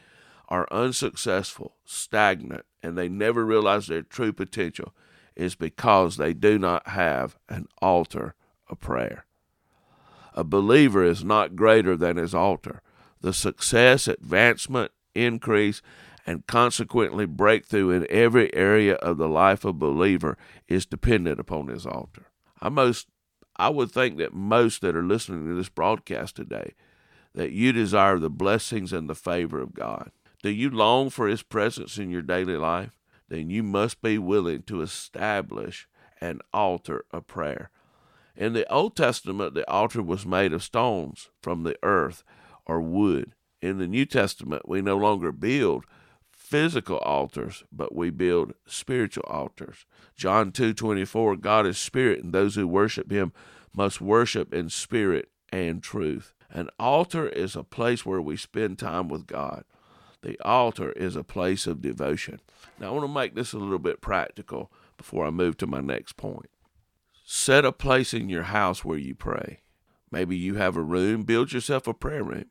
are 0.48 0.68
unsuccessful, 0.72 1.76
stagnant, 1.86 2.66
and 2.82 2.98
they 2.98 3.10
never 3.10 3.46
realize 3.46 3.88
their 3.88 4.02
true 4.02 4.34
potential 4.34 4.94
is 5.40 5.56
because 5.56 6.18
they 6.18 6.34
do 6.34 6.60
not 6.60 6.90
have 6.90 7.38
an 7.48 7.66
altar 7.82 8.36
of 8.70 8.80
prayer. 8.80 9.26
A 10.34 10.44
believer 10.44 11.04
is 11.04 11.24
not 11.24 11.56
greater 11.56 11.96
than 11.96 12.18
his 12.18 12.36
altar. 12.36 12.82
The 13.22 13.34
success, 13.34 14.08
advancement, 14.08 14.92
increase, 15.16 15.82
and 16.26 16.46
consequently 16.46 17.26
breakthrough 17.26 17.90
in 17.92 18.06
every 18.10 18.54
area 18.54 18.96
of 18.96 19.18
the 19.18 19.30
life 19.30 19.64
of 19.64 19.70
a 19.70 19.74
believer 19.74 20.38
is 20.68 20.86
dependent 20.86 21.40
upon 21.40 21.68
his 21.68 21.86
altar. 21.86 22.28
I 22.62 22.70
most 22.70 23.08
I 23.56 23.70
would 23.70 23.92
think 23.92 24.18
that 24.18 24.34
most 24.34 24.82
that 24.82 24.96
are 24.96 25.04
listening 25.04 25.46
to 25.46 25.56
this 25.56 25.70
broadcast 25.70 26.36
today 26.36 26.74
that 27.34 27.52
you 27.52 27.72
desire 27.72 28.20
the 28.20 28.30
blessings 28.30 28.94
and 28.94 29.10
the 29.10 29.16
favor 29.16 29.62
of 29.62 29.74
God. 29.74 30.12
Do 30.44 30.50
you 30.50 30.70
long 30.70 31.10
for 31.10 31.28
his 31.28 31.44
presence 31.44 31.98
in 31.98 32.10
your 32.10 32.22
daily 32.22 32.58
life? 32.58 32.92
Then 33.30 33.50
you 33.50 33.64
must 33.64 34.02
be 34.02 34.18
willing 34.18 34.64
to 34.64 34.82
establish 34.82 35.88
an 36.20 36.42
altar 36.54 37.06
of 37.12 37.28
prayer. 37.28 37.70
In 38.36 38.54
the 38.54 38.70
Old 38.72 38.96
Testament, 38.96 39.54
the 39.54 39.70
altar 39.70 40.02
was 40.02 40.26
made 40.26 40.54
of 40.54 40.64
stones 40.64 41.30
from 41.42 41.64
the 41.64 41.78
earth 41.84 42.24
or 42.66 42.82
wood. 42.82 43.34
In 43.62 43.78
the 43.78 43.88
New 43.88 44.06
Testament, 44.06 44.68
we 44.68 44.82
no 44.82 44.98
longer 44.98 45.32
build 45.32 45.86
physical 46.32 46.98
altars, 47.00 47.64
but 47.72 47.94
we 47.94 48.10
build 48.10 48.54
spiritual 48.66 49.26
altars. 49.28 49.86
John 50.16 50.52
2:24 50.52 51.36
God 51.36 51.68
is 51.68 51.78
spirit 51.78 52.24
and 52.24 52.34
those 52.34 52.56
who 52.56 52.68
worship 52.68 53.12
him 53.12 53.34
must 53.76 54.02
worship 54.02 54.54
in 54.54 54.70
spirit 54.70 55.30
and 55.52 55.84
truth. 55.84 56.34
An 56.50 56.70
altar 56.80 57.28
is 57.28 57.56
a 57.56 57.64
place 57.64 58.06
where 58.06 58.22
we 58.22 58.36
spend 58.36 58.80
time 58.80 59.10
with 59.10 59.28
God. 59.28 59.64
The 60.22 60.40
altar 60.44 60.92
is 60.94 61.16
a 61.16 61.24
place 61.24 61.66
of 61.66 61.82
devotion. 61.82 62.42
Now 62.80 62.90
I 62.90 62.92
want 62.92 63.06
to 63.06 63.14
make 63.14 63.36
this 63.36 63.54
a 63.54 63.58
little 63.58 63.80
bit 63.80 64.02
practical 64.02 64.72
before 64.98 65.26
I 65.26 65.30
move 65.30 65.58
to 65.58 65.68
my 65.68 65.80
next 65.80 66.18
point. 66.18 66.50
Set 67.26 67.64
a 67.64 67.72
place 67.72 68.14
in 68.14 68.28
your 68.28 68.44
house 68.44 68.84
where 68.84 68.98
you 68.98 69.16
pray. 69.16 69.62
Maybe 70.12 70.36
you 70.36 70.56
have 70.56 70.76
a 70.76 70.82
room, 70.82 71.24
build 71.24 71.54
yourself 71.54 71.88
a 71.88 71.94
prayer 71.94 72.24
room. 72.24 72.46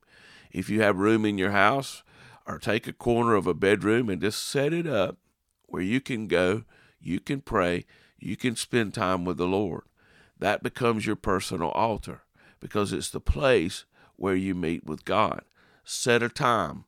If 0.51 0.71
you 0.71 0.81
have 0.81 0.97
room 0.97 1.25
in 1.25 1.37
your 1.37 1.51
house, 1.51 2.03
or 2.49 2.59
take 2.59 2.87
a 2.87 2.93
corner 2.93 3.35
of 3.35 3.47
a 3.47 3.53
bedroom 3.53 4.09
and 4.09 4.23
just 4.23 4.49
set 4.49 4.73
it 4.73 4.87
up 4.87 5.19
where 5.67 5.83
you 5.83 6.01
can 6.01 6.27
go, 6.27 6.65
you 6.99 7.21
can 7.21 7.43
pray, 7.43 7.85
you 8.19 8.37
can 8.37 8.57
spend 8.57 8.95
time 8.95 9.27
with 9.27 9.37
the 9.37 9.47
Lord. 9.47 9.83
That 10.39 10.63
becomes 10.63 11.05
your 11.05 11.17
personal 11.17 11.71
altar 11.71 12.23
because 12.59 12.93
it's 12.93 13.11
the 13.11 13.21
place 13.21 13.85
where 14.17 14.35
you 14.35 14.55
meet 14.55 14.85
with 14.87 15.05
God. 15.05 15.43
Set 15.85 16.23
a 16.23 16.29
time, 16.29 16.85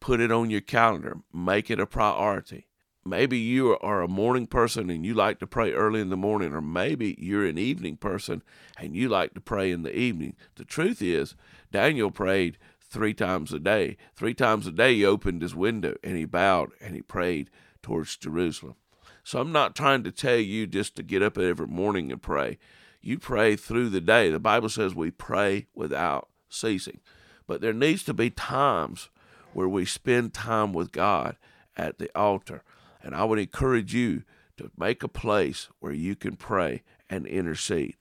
put 0.00 0.20
it 0.20 0.32
on 0.32 0.50
your 0.50 0.60
calendar, 0.60 1.18
make 1.32 1.70
it 1.70 1.80
a 1.80 1.86
priority. 1.86 2.66
Maybe 3.04 3.38
you 3.38 3.78
are 3.78 4.02
a 4.02 4.08
morning 4.08 4.46
person 4.46 4.90
and 4.90 5.04
you 5.04 5.14
like 5.14 5.38
to 5.38 5.46
pray 5.46 5.72
early 5.72 6.00
in 6.00 6.10
the 6.10 6.16
morning, 6.16 6.52
or 6.52 6.60
maybe 6.60 7.16
you're 7.18 7.46
an 7.46 7.56
evening 7.56 7.96
person 7.96 8.42
and 8.78 8.94
you 8.94 9.08
like 9.08 9.32
to 9.34 9.40
pray 9.40 9.70
in 9.70 9.82
the 9.82 9.96
evening. 9.96 10.36
The 10.56 10.64
truth 10.64 11.00
is, 11.00 11.34
Daniel 11.72 12.10
prayed 12.10 12.58
three 12.80 13.14
times 13.14 13.52
a 13.52 13.58
day. 13.58 13.96
Three 14.14 14.34
times 14.34 14.66
a 14.66 14.72
day, 14.72 14.94
he 14.94 15.04
opened 15.04 15.42
his 15.42 15.54
window 15.54 15.94
and 16.02 16.16
he 16.16 16.26
bowed 16.26 16.70
and 16.80 16.94
he 16.94 17.02
prayed 17.02 17.50
towards 17.82 18.16
Jerusalem. 18.16 18.74
So 19.24 19.40
I'm 19.40 19.52
not 19.52 19.76
trying 19.76 20.04
to 20.04 20.12
tell 20.12 20.36
you 20.36 20.66
just 20.66 20.96
to 20.96 21.02
get 21.02 21.22
up 21.22 21.38
every 21.38 21.66
morning 21.66 22.10
and 22.12 22.20
pray. 22.20 22.58
You 23.00 23.18
pray 23.18 23.56
through 23.56 23.90
the 23.90 24.00
day. 24.00 24.30
The 24.30 24.40
Bible 24.40 24.68
says 24.68 24.94
we 24.94 25.10
pray 25.10 25.66
without 25.74 26.28
ceasing. 26.48 27.00
But 27.46 27.60
there 27.60 27.72
needs 27.72 28.02
to 28.04 28.14
be 28.14 28.30
times 28.30 29.08
where 29.52 29.68
we 29.68 29.84
spend 29.84 30.34
time 30.34 30.72
with 30.72 30.92
God 30.92 31.36
at 31.76 31.98
the 31.98 32.10
altar. 32.18 32.62
And 33.02 33.14
I 33.14 33.24
would 33.24 33.38
encourage 33.38 33.94
you 33.94 34.24
to 34.56 34.70
make 34.76 35.02
a 35.02 35.08
place 35.08 35.68
where 35.78 35.92
you 35.92 36.16
can 36.16 36.36
pray 36.36 36.82
and 37.08 37.26
intercede. 37.26 37.96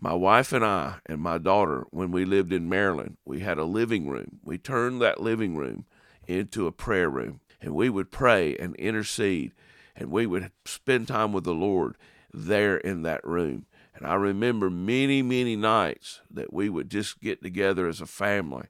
My 0.00 0.14
wife 0.14 0.52
and 0.52 0.64
I 0.64 0.96
and 1.06 1.20
my 1.20 1.38
daughter, 1.38 1.86
when 1.90 2.10
we 2.10 2.24
lived 2.24 2.52
in 2.52 2.68
Maryland, 2.68 3.16
we 3.24 3.40
had 3.40 3.58
a 3.58 3.64
living 3.64 4.08
room. 4.08 4.38
We 4.44 4.56
turned 4.56 5.02
that 5.02 5.20
living 5.20 5.56
room 5.56 5.86
into 6.26 6.66
a 6.66 6.72
prayer 6.72 7.10
room, 7.10 7.40
and 7.60 7.74
we 7.74 7.90
would 7.90 8.10
pray 8.10 8.56
and 8.56 8.76
intercede, 8.76 9.52
and 9.96 10.10
we 10.10 10.26
would 10.26 10.52
spend 10.64 11.08
time 11.08 11.32
with 11.32 11.44
the 11.44 11.54
Lord 11.54 11.96
there 12.32 12.76
in 12.76 13.02
that 13.02 13.24
room. 13.24 13.66
And 13.94 14.06
I 14.06 14.14
remember 14.14 14.70
many, 14.70 15.22
many 15.22 15.56
nights 15.56 16.20
that 16.30 16.52
we 16.52 16.68
would 16.68 16.88
just 16.88 17.20
get 17.20 17.42
together 17.42 17.88
as 17.88 18.00
a 18.00 18.06
family 18.06 18.68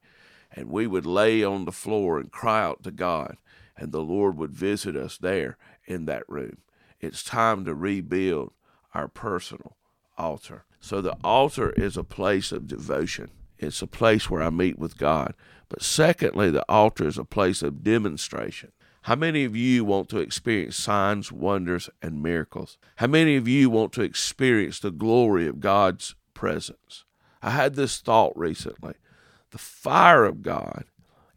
and 0.59 0.69
we 0.71 0.89
would 0.89 1.07
lay 1.07 1.45
on 1.45 1.67
the 1.67 1.73
floor 1.73 2.19
and 2.19 2.33
cry 2.33 2.65
out 2.65 2.83
to 2.83 2.91
God, 2.91 3.37
and 3.77 3.93
the 3.93 4.01
Lord 4.01 4.37
would 4.37 4.51
visit 4.51 4.97
us 4.97 5.17
there 5.17 5.57
in 5.87 6.07
that 6.07 6.29
room. 6.29 6.59
It's 6.99 7.23
time 7.23 7.65
to 7.65 7.77
rebuild 7.77 8.51
our 8.93 9.07
personal 9.07 9.77
altar. 10.17 10.65
So 10.81 11.01
the 11.01 11.17
altar 11.23 11.71
is 11.71 11.97
a 11.97 12.03
place 12.03 12.51
of 12.51 12.67
devotion. 12.67 13.31
It's 13.57 13.83
a 13.83 13.87
place 13.87 14.29
where 14.29 14.43
I 14.43 14.51
meet 14.51 14.81
with 14.81 14.99
God. 14.99 15.35
But 15.69 15.83
secondly, 15.83 16.51
the 16.51 16.65
altar 16.69 17.07
is 17.07 17.19
a 17.19 17.25
place 17.25 17.63
of 17.63 17.85
demonstration. 17.85 18.73
How 19.03 19.15
many 19.15 19.45
of 19.45 19.55
you 19.55 19.85
want 19.85 20.09
to 20.09 20.19
experience 20.19 20.75
signs, 20.75 21.31
wonders, 21.31 21.89
and 22.03 22.21
miracles? 22.21 22.79
How 22.97 23.07
many 23.07 23.37
of 23.37 23.47
you 23.47 23.71
want 23.71 23.93
to 23.93 24.03
experience 24.03 24.81
the 24.81 24.91
glory 24.91 25.47
of 25.47 25.61
God's 25.61 26.17
presence? 26.35 27.05
I 27.41 27.51
had 27.51 27.77
this 27.77 28.01
thought 28.01 28.37
recently. 28.37 28.95
The 29.51 29.59
fire 29.59 30.25
of 30.25 30.43
God 30.43 30.85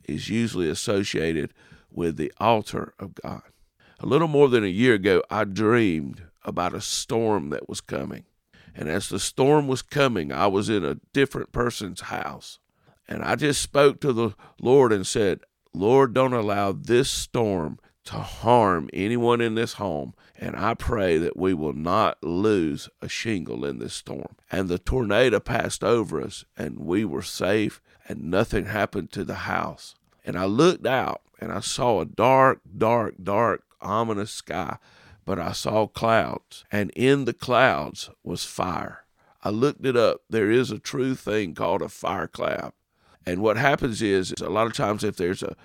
is 0.04 0.30
usually 0.30 0.70
associated 0.70 1.54
with 1.92 2.18
the 2.18 2.32
altar 2.40 2.94
of 3.00 3.16
God. 3.16 3.44
A 4.00 4.06
little 4.06 4.28
more 4.28 4.50
than 4.50 4.64
a 4.64 4.68
year 4.68 4.96
ago, 4.96 5.22
I 5.30 5.44
dreamed 5.44 6.24
about 6.44 6.74
a 6.74 6.82
storm 6.82 7.50
that 7.50 7.70
was 7.70 7.82
coming. 7.82 8.26
And 8.74 8.90
as 8.90 9.10
the 9.10 9.20
storm 9.20 9.68
was 9.68 9.82
coming, 9.82 10.32
I 10.32 10.48
was 10.48 10.70
in 10.70 10.84
a 10.84 11.00
different 11.14 11.52
person's 11.52 12.02
house. 12.02 12.60
And 13.08 13.24
I 13.24 13.36
just 13.36 13.62
spoke 13.62 14.00
to 14.02 14.14
the 14.14 14.34
Lord 14.62 14.92
and 14.92 15.06
said, 15.06 15.42
Lord, 15.74 16.14
don't 16.14 16.34
allow 16.34 16.72
this 16.72 17.10
storm 17.10 17.80
to 18.06 18.16
harm 18.16 18.90
anyone 18.94 19.42
in 19.42 19.56
this 19.56 19.74
home. 19.74 20.14
And 20.38 20.56
I 20.56 20.74
pray 20.74 21.18
that 21.18 21.38
we 21.38 21.54
will 21.54 21.74
not 21.74 22.18
lose 22.24 22.90
a 23.02 23.08
shingle 23.08 23.64
in 23.66 23.80
this 23.80 23.94
storm. 23.94 24.36
And 24.52 24.68
the 24.68 24.80
tornado 24.80 25.40
passed 25.40 25.84
over 25.84 26.22
us, 26.22 26.44
and 26.58 26.80
we 26.80 27.06
were 27.06 27.22
safe, 27.22 27.82
and 28.12 28.30
nothing 28.30 28.66
happened 28.66 29.12
to 29.12 29.24
the 29.24 29.36
house. 29.36 29.96
And 30.24 30.38
I 30.38 30.46
looked 30.46 30.86
out, 30.86 31.22
and 31.40 31.52
I 31.52 31.62
saw 31.62 32.02
a 32.02 32.06
dark, 32.06 32.62
dark, 32.78 33.16
dark, 33.24 33.64
ominous 33.82 34.32
sky 34.32 34.78
but 35.26 35.40
I 35.40 35.52
saw 35.52 35.88
clouds, 35.88 36.66
and 36.72 36.92
in 36.92 37.26
the 37.26 37.34
clouds 37.34 38.10
was 38.24 38.44
fire. 38.44 39.06
I 39.44 39.50
looked 39.50 39.86
it 39.86 39.96
up. 39.96 40.22
There 40.30 40.52
is 40.52 40.72
a 40.72 40.80
true 40.80 41.16
thing 41.16 41.56
called 41.56 41.82
a 41.82 41.90
fire 41.90 42.28
cloud. 42.28 42.74
And 43.26 43.42
what 43.42 43.58
happens 43.58 44.02
is, 44.02 44.32
is 44.32 44.42
a 44.42 44.50
lot 44.50 44.68
of 44.68 44.74
times 44.74 45.04
if 45.04 45.16
there's 45.16 45.44
a, 45.44 45.56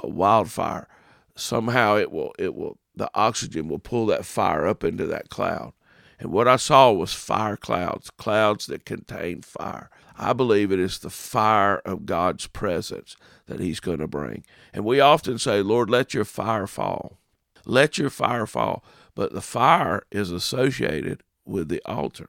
a 0.00 0.08
wildfire, 0.08 0.86
somehow 1.34 1.96
it 1.96 2.10
will 2.10 2.34
it 2.38 2.54
will 2.54 2.78
the 2.94 3.10
oxygen 3.14 3.68
will 3.68 3.78
pull 3.78 4.06
that 4.06 4.24
fire 4.24 4.66
up 4.66 4.84
into 4.84 5.06
that 5.06 5.28
cloud. 5.28 5.72
And 6.18 6.32
what 6.32 6.48
I 6.48 6.56
saw 6.56 6.92
was 6.92 7.12
fire 7.12 7.56
clouds, 7.56 8.10
clouds 8.10 8.66
that 8.66 8.84
contain 8.84 9.42
fire. 9.42 9.90
I 10.18 10.32
believe 10.32 10.72
it 10.72 10.80
is 10.80 10.98
the 10.98 11.10
fire 11.10 11.82
of 11.84 12.06
God's 12.06 12.46
presence 12.46 13.16
that 13.46 13.60
He's 13.60 13.80
going 13.80 13.98
to 13.98 14.06
bring. 14.06 14.44
And 14.72 14.84
we 14.84 14.98
often 15.00 15.38
say, 15.38 15.60
Lord, 15.60 15.90
let 15.90 16.14
your 16.14 16.24
fire 16.24 16.66
fall. 16.66 17.18
Let 17.66 17.98
your 17.98 18.10
fire 18.10 18.46
fall 18.46 18.82
but 19.16 19.32
the 19.32 19.40
fire 19.40 20.04
is 20.12 20.30
associated 20.30 21.24
with 21.44 21.68
the 21.68 21.82
altar. 21.84 22.28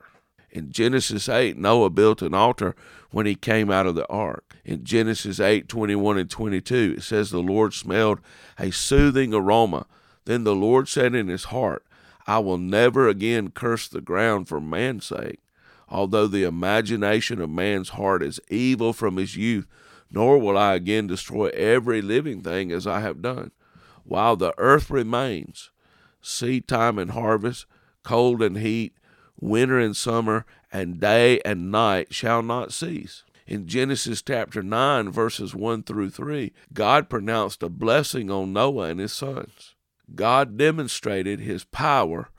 In 0.50 0.72
Genesis 0.72 1.28
8, 1.28 1.56
Noah 1.58 1.90
built 1.90 2.22
an 2.22 2.34
altar 2.34 2.74
when 3.10 3.26
he 3.26 3.34
came 3.34 3.70
out 3.70 3.86
of 3.86 3.94
the 3.94 4.08
ark. 4.08 4.56
In 4.64 4.82
Genesis 4.82 5.38
8, 5.38 5.68
21 5.68 6.18
and 6.18 6.30
22, 6.30 6.94
it 6.96 7.02
says, 7.02 7.30
The 7.30 7.38
Lord 7.38 7.74
smelled 7.74 8.20
a 8.58 8.72
soothing 8.72 9.34
aroma. 9.34 9.86
Then 10.24 10.44
the 10.44 10.54
Lord 10.54 10.88
said 10.88 11.14
in 11.14 11.28
his 11.28 11.44
heart, 11.44 11.84
I 12.28 12.40
will 12.40 12.58
never 12.58 13.08
again 13.08 13.52
curse 13.52 13.88
the 13.88 14.02
ground 14.02 14.48
for 14.48 14.60
man's 14.60 15.06
sake, 15.06 15.40
although 15.88 16.26
the 16.26 16.44
imagination 16.44 17.40
of 17.40 17.48
man's 17.48 17.88
heart 17.88 18.22
is 18.22 18.38
evil 18.50 18.92
from 18.92 19.16
his 19.16 19.34
youth, 19.34 19.66
nor 20.10 20.36
will 20.36 20.58
I 20.58 20.74
again 20.74 21.06
destroy 21.06 21.46
every 21.54 22.02
living 22.02 22.42
thing 22.42 22.70
as 22.70 22.86
I 22.86 23.00
have 23.00 23.22
done. 23.22 23.52
While 24.04 24.36
the 24.36 24.52
earth 24.58 24.90
remains, 24.90 25.70
seed 26.20 26.68
time 26.68 26.98
and 26.98 27.12
harvest, 27.12 27.64
cold 28.02 28.42
and 28.42 28.58
heat, 28.58 28.92
winter 29.40 29.78
and 29.78 29.96
summer, 29.96 30.44
and 30.70 31.00
day 31.00 31.40
and 31.46 31.70
night 31.70 32.12
shall 32.12 32.42
not 32.42 32.74
cease. 32.74 33.24
In 33.46 33.66
Genesis 33.66 34.20
chapter 34.20 34.62
9, 34.62 35.10
verses 35.10 35.54
1 35.54 35.84
through 35.84 36.10
3, 36.10 36.52
God 36.74 37.08
pronounced 37.08 37.62
a 37.62 37.70
blessing 37.70 38.30
on 38.30 38.52
Noah 38.52 38.88
and 38.90 39.00
his 39.00 39.14
sons. 39.14 39.74
God 40.14 40.56
demonstrated 40.56 41.40
his 41.40 41.64
power 41.64 42.30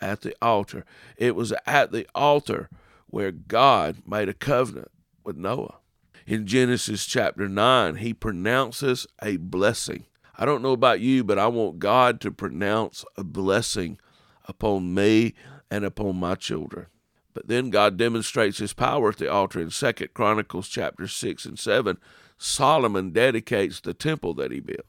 at 0.00 0.22
the 0.22 0.34
altar. 0.40 0.84
It 1.16 1.34
was 1.34 1.52
at 1.66 1.92
the 1.92 2.06
altar 2.14 2.68
where 3.08 3.32
God 3.32 3.96
made 4.06 4.28
a 4.28 4.34
covenant 4.34 4.90
with 5.24 5.36
Noah. 5.36 5.76
In 6.26 6.46
Genesis 6.46 7.06
chapter 7.06 7.48
9, 7.48 7.96
he 7.96 8.12
pronounces 8.12 9.06
a 9.22 9.36
blessing. 9.36 10.06
I 10.36 10.44
don't 10.44 10.62
know 10.62 10.72
about 10.72 11.00
you, 11.00 11.24
but 11.24 11.38
I 11.38 11.46
want 11.46 11.78
God 11.78 12.20
to 12.22 12.30
pronounce 12.30 13.04
a 13.16 13.24
blessing 13.24 13.98
upon 14.46 14.92
me 14.92 15.34
and 15.70 15.84
upon 15.84 16.16
my 16.16 16.34
children. 16.34 16.86
But 17.32 17.48
then 17.48 17.70
God 17.70 17.96
demonstrates 17.96 18.58
his 18.58 18.72
power 18.72 19.10
at 19.10 19.18
the 19.18 19.30
altar 19.30 19.60
in 19.60 19.70
Second 19.70 20.14
Chronicles 20.14 20.68
chapter 20.68 21.06
6 21.06 21.44
and 21.44 21.58
7. 21.58 21.98
Solomon 22.38 23.10
dedicates 23.10 23.80
the 23.80 23.94
temple 23.94 24.34
that 24.34 24.50
he 24.50 24.60
built. 24.60 24.86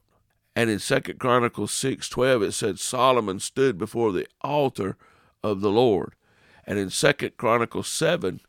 And 0.57 0.71
in 0.71 0.79
Second 0.79 1.19
Chronicles 1.19 1.71
6:12 1.71 2.41
it 2.41 2.51
said 2.51 2.79
Solomon 2.79 3.39
stood 3.39 3.77
before 3.77 4.11
the 4.11 4.25
altar 4.41 4.97
of 5.43 5.61
the 5.61 5.69
Lord. 5.69 6.15
And 6.65 6.79
in 6.79 6.89
Second 6.89 7.37
Chronicles 7.37 7.87
7 7.87 8.41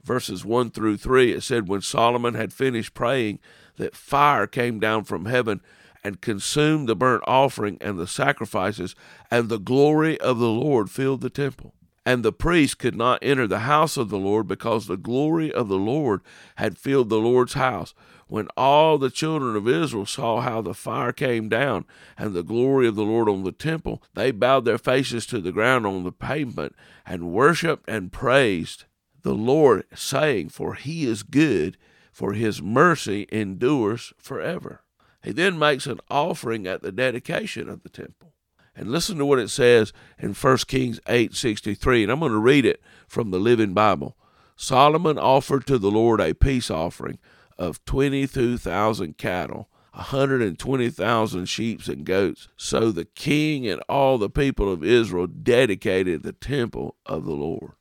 verses 0.00 0.44
1 0.44 0.70
through 0.70 0.98
3 0.98 1.32
it 1.32 1.42
said 1.42 1.66
when 1.66 1.80
Solomon 1.80 2.34
had 2.34 2.52
finished 2.52 2.94
praying 2.94 3.40
that 3.78 3.96
fire 3.96 4.46
came 4.46 4.78
down 4.78 5.02
from 5.02 5.24
heaven 5.24 5.60
and 6.04 6.20
consumed 6.20 6.88
the 6.88 6.94
burnt 6.94 7.24
offering 7.26 7.78
and 7.80 7.98
the 7.98 8.06
sacrifices, 8.06 8.94
and 9.28 9.48
the 9.48 9.58
glory 9.58 10.20
of 10.20 10.38
the 10.38 10.48
Lord 10.48 10.88
filled 10.88 11.20
the 11.20 11.30
temple. 11.30 11.74
And 12.06 12.22
the 12.22 12.32
priest 12.32 12.78
could 12.78 12.94
not 12.94 13.18
enter 13.20 13.48
the 13.48 13.60
house 13.60 13.96
of 13.96 14.10
the 14.10 14.18
Lord 14.18 14.46
because 14.46 14.86
the 14.86 14.96
glory 14.96 15.52
of 15.52 15.66
the 15.66 15.76
Lord 15.76 16.20
had 16.54 16.78
filled 16.78 17.08
the 17.08 17.18
Lord's 17.18 17.54
house. 17.54 17.94
When 18.28 18.46
all 18.56 18.96
the 18.96 19.10
children 19.10 19.56
of 19.56 19.68
Israel 19.68 20.06
saw 20.06 20.40
how 20.40 20.62
the 20.62 20.72
fire 20.72 21.12
came 21.12 21.48
down 21.48 21.84
and 22.16 22.32
the 22.32 22.44
glory 22.44 22.86
of 22.86 22.94
the 22.94 23.04
Lord 23.04 23.28
on 23.28 23.42
the 23.42 23.50
temple, 23.50 24.04
they 24.14 24.30
bowed 24.30 24.64
their 24.64 24.78
faces 24.78 25.26
to 25.26 25.40
the 25.40 25.50
ground 25.50 25.84
on 25.84 26.04
the 26.04 26.12
pavement 26.12 26.76
and 27.04 27.32
worshiped 27.32 27.88
and 27.88 28.12
praised 28.12 28.84
the 29.22 29.34
Lord, 29.34 29.82
saying, 29.92 30.50
For 30.50 30.74
he 30.74 31.06
is 31.06 31.24
good, 31.24 31.76
for 32.12 32.34
his 32.34 32.62
mercy 32.62 33.26
endures 33.32 34.12
forever. 34.16 34.82
He 35.24 35.32
then 35.32 35.58
makes 35.58 35.88
an 35.88 35.98
offering 36.08 36.68
at 36.68 36.82
the 36.82 36.92
dedication 36.92 37.68
of 37.68 37.82
the 37.82 37.88
temple. 37.88 38.35
And 38.76 38.90
listen 38.90 39.16
to 39.18 39.24
what 39.24 39.38
it 39.38 39.48
says 39.48 39.92
in 40.18 40.34
1 40.34 40.58
Kings 40.68 41.00
8:63, 41.08 42.02
and 42.02 42.12
I'm 42.12 42.20
going 42.20 42.32
to 42.32 42.38
read 42.38 42.66
it 42.66 42.82
from 43.08 43.30
the 43.30 43.40
Living 43.40 43.72
Bible. 43.72 44.16
Solomon 44.54 45.18
offered 45.18 45.66
to 45.66 45.78
the 45.78 45.90
Lord 45.90 46.20
a 46.20 46.34
peace 46.34 46.70
offering 46.70 47.18
of 47.58 47.82
22,000 47.86 49.16
cattle, 49.16 49.68
120,000 49.92 51.46
sheep 51.46 51.86
and 51.88 52.04
goats. 52.04 52.48
So 52.56 52.90
the 52.90 53.06
king 53.06 53.66
and 53.66 53.82
all 53.88 54.18
the 54.18 54.28
people 54.28 54.70
of 54.70 54.84
Israel 54.84 55.26
dedicated 55.26 56.22
the 56.22 56.32
temple 56.32 56.96
of 57.06 57.24
the 57.24 57.34
Lord. 57.34 57.72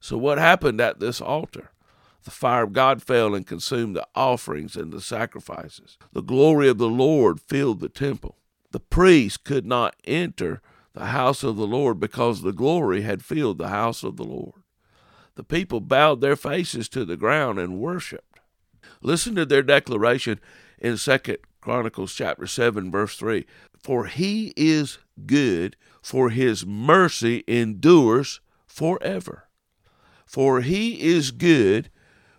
So 0.00 0.16
what 0.16 0.38
happened 0.38 0.80
at 0.80 1.00
this 1.00 1.20
altar? 1.20 1.70
The 2.24 2.30
fire 2.30 2.64
of 2.64 2.72
God 2.72 3.02
fell 3.02 3.34
and 3.34 3.46
consumed 3.46 3.96
the 3.96 4.06
offerings 4.14 4.76
and 4.76 4.92
the 4.92 5.00
sacrifices. 5.00 5.98
The 6.12 6.22
glory 6.22 6.68
of 6.68 6.78
the 6.78 6.88
Lord 6.88 7.40
filled 7.40 7.80
the 7.80 7.88
temple. 7.88 8.36
The 8.70 8.80
priest 8.80 9.44
could 9.44 9.66
not 9.66 9.96
enter 10.04 10.62
the 10.92 11.06
house 11.06 11.42
of 11.42 11.56
the 11.56 11.66
Lord 11.66 11.98
because 11.98 12.42
the 12.42 12.52
glory 12.52 13.02
had 13.02 13.24
filled 13.24 13.58
the 13.58 13.68
house 13.68 14.02
of 14.02 14.16
the 14.16 14.24
Lord. 14.24 14.62
The 15.34 15.44
people 15.44 15.80
bowed 15.80 16.20
their 16.20 16.36
faces 16.36 16.88
to 16.90 17.04
the 17.04 17.16
ground 17.16 17.58
and 17.58 17.78
worshiped. 17.78 18.40
Listen 19.02 19.34
to 19.36 19.46
their 19.46 19.62
declaration 19.62 20.40
in 20.78 20.96
2 20.96 21.18
Chronicles 21.60 22.14
chapter 22.14 22.46
7 22.46 22.90
verse 22.90 23.16
3. 23.16 23.46
For 23.82 24.06
he 24.06 24.52
is 24.56 24.98
good, 25.26 25.76
for 26.02 26.30
his 26.30 26.66
mercy 26.66 27.44
endures 27.46 28.40
forever. 28.66 29.48
For 30.26 30.60
he 30.60 31.00
is 31.00 31.30
good, 31.30 31.90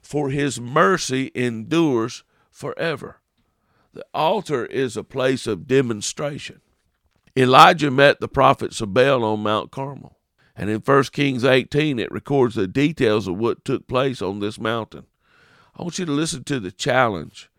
for 0.01 0.29
his 0.29 0.59
mercy 0.59 1.31
endures 1.33 2.23
forever. 2.51 3.20
The 3.93 4.05
altar 4.13 4.65
is 4.65 4.95
a 4.95 5.03
place 5.03 5.48
of 5.48 5.67
demonstration. 5.67 6.62
Elijah 7.36 7.91
met 7.91 8.19
the 8.19 8.27
prophets 8.27 8.81
of 8.81 8.93
Baal 8.93 9.24
on 9.24 9.41
Mount 9.41 9.71
Carmel. 9.71 10.17
And 10.55 10.69
in 10.69 10.79
1 10.79 11.03
Kings 11.05 11.45
18, 11.45 12.00
it 12.00 12.12
records 12.12 12.55
the 12.55 12.67
details 12.67 13.27
of 13.27 13.38
what 13.38 13.65
took 13.65 13.88
place 13.88 14.21
on 14.21 14.39
this 14.39 14.60
mountain. 14.60 15.05
I 15.77 15.83
want 15.83 15.98
you 15.98 16.05
to 16.05 16.12
listen 16.12 16.43
to 16.45 16.60
the 16.60 16.71
challenge 16.71 17.50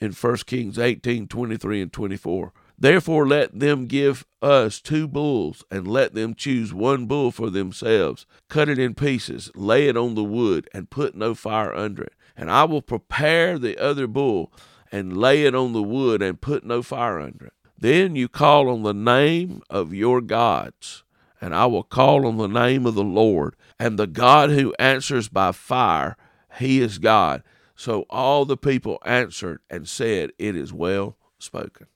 in 0.00 0.12
1 0.12 0.36
Kings 0.46 0.78
18 0.78 1.28
23 1.28 1.82
and 1.82 1.92
24. 1.92 2.52
Therefore, 2.76 3.26
let 3.26 3.58
them 3.58 3.86
give 3.86 4.26
us 4.42 4.80
two 4.80 5.06
bulls, 5.06 5.64
and 5.70 5.86
let 5.86 6.14
them 6.14 6.34
choose 6.34 6.74
one 6.74 7.06
bull 7.06 7.30
for 7.30 7.48
themselves. 7.48 8.26
Cut 8.48 8.68
it 8.68 8.80
in 8.80 8.94
pieces, 8.94 9.50
lay 9.54 9.86
it 9.86 9.96
on 9.96 10.16
the 10.16 10.24
wood, 10.24 10.68
and 10.74 10.90
put 10.90 11.14
no 11.14 11.34
fire 11.34 11.72
under 11.72 12.02
it. 12.02 12.14
And 12.36 12.50
I 12.50 12.64
will 12.64 12.82
prepare 12.82 13.58
the 13.58 13.78
other 13.78 14.08
bull, 14.08 14.52
and 14.94 15.16
lay 15.16 15.44
it 15.44 15.56
on 15.56 15.72
the 15.72 15.82
wood, 15.82 16.22
and 16.22 16.40
put 16.40 16.62
no 16.62 16.80
fire 16.80 17.18
under 17.18 17.46
it. 17.46 17.52
Then 17.76 18.14
you 18.14 18.28
call 18.28 18.70
on 18.70 18.84
the 18.84 18.94
name 18.94 19.60
of 19.68 19.92
your 19.92 20.20
gods, 20.20 21.02
and 21.40 21.52
I 21.52 21.66
will 21.66 21.82
call 21.82 22.24
on 22.24 22.36
the 22.36 22.46
name 22.46 22.86
of 22.86 22.94
the 22.94 23.02
Lord. 23.02 23.56
And 23.76 23.98
the 23.98 24.06
God 24.06 24.50
who 24.50 24.72
answers 24.78 25.28
by 25.28 25.50
fire, 25.50 26.16
he 26.58 26.80
is 26.80 26.98
God. 26.98 27.42
So 27.74 28.06
all 28.08 28.44
the 28.44 28.56
people 28.56 29.00
answered 29.04 29.62
and 29.68 29.88
said, 29.88 30.30
It 30.38 30.54
is 30.54 30.72
well 30.72 31.16
spoken. 31.40 31.88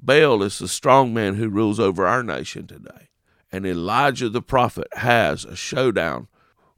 Baal 0.00 0.42
is 0.42 0.58
the 0.58 0.66
strong 0.66 1.12
man 1.12 1.34
who 1.34 1.50
rules 1.50 1.78
over 1.78 2.06
our 2.06 2.22
nation 2.22 2.66
today. 2.66 3.10
And 3.52 3.66
Elijah 3.66 4.30
the 4.30 4.40
prophet 4.40 4.88
has 4.94 5.44
a 5.44 5.56
showdown 5.56 6.28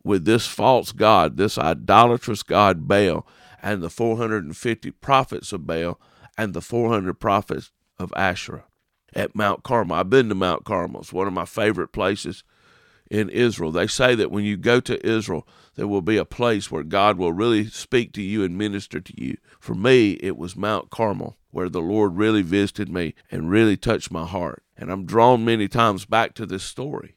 with 0.03 0.25
this 0.25 0.49
false 0.49 0.91
God, 0.91 1.37
this 1.37 1.57
idolatrous 1.57 2.43
God 2.43 2.89
Baal, 2.89 3.25
and 3.63 3.83
the 3.83 3.91
450 3.91 4.91
prophets 4.93 5.53
of 5.53 5.67
Baal 5.67 6.01
and 6.37 6.53
the 6.53 6.61
400 6.61 7.15
prophets 7.15 7.71
of 7.99 8.13
Asherah 8.17 8.65
at 9.15 9.37
Mount 9.37 9.63
Carmel. 9.63 9.97
I've 9.97 10.11
been 10.11 10.29
to 10.29 10.35
Mount 10.35 10.65
Carmel. 10.65 11.03
It's 11.03 11.13
one 11.13 11.27
of 11.27 11.33
my 11.33 11.45
favorite 11.45 11.93
places 11.93 12.43
in 13.11 13.29
Israel. 13.29 13.71
They 13.71 13.87
say 13.87 14.15
that 14.15 14.31
when 14.31 14.45
you 14.45 14.57
go 14.57 14.81
to 14.81 15.07
Israel, 15.07 15.47
there 15.75 15.87
will 15.87 16.03
be 16.03 16.17
a 16.17 16.25
place 16.25 16.71
where 16.71 16.83
God 16.83 17.19
will 17.19 17.33
really 17.33 17.67
speak 17.67 18.13
to 18.15 18.23
you 18.23 18.43
and 18.43 18.57
minister 18.57 19.01
to 19.01 19.23
you. 19.23 19.37
For 19.61 19.75
me, 19.75 20.13
it 20.13 20.37
was 20.37 20.57
Mount 20.57 20.91
Carmel 20.91 21.37
where 21.51 21.69
the 21.69 21.83
Lord 21.83 22.17
really 22.17 22.41
visited 22.41 22.89
me 22.89 23.15
and 23.31 23.51
really 23.51 23.77
touched 23.77 24.11
my 24.11 24.27
heart. 24.27 24.63
And 24.77 24.91
I'm 24.91 25.05
drawn 25.05 25.45
many 25.45 25.69
times 25.69 26.07
back 26.07 26.35
to 26.35 26.47
this 26.47 26.65
story. 26.65 27.17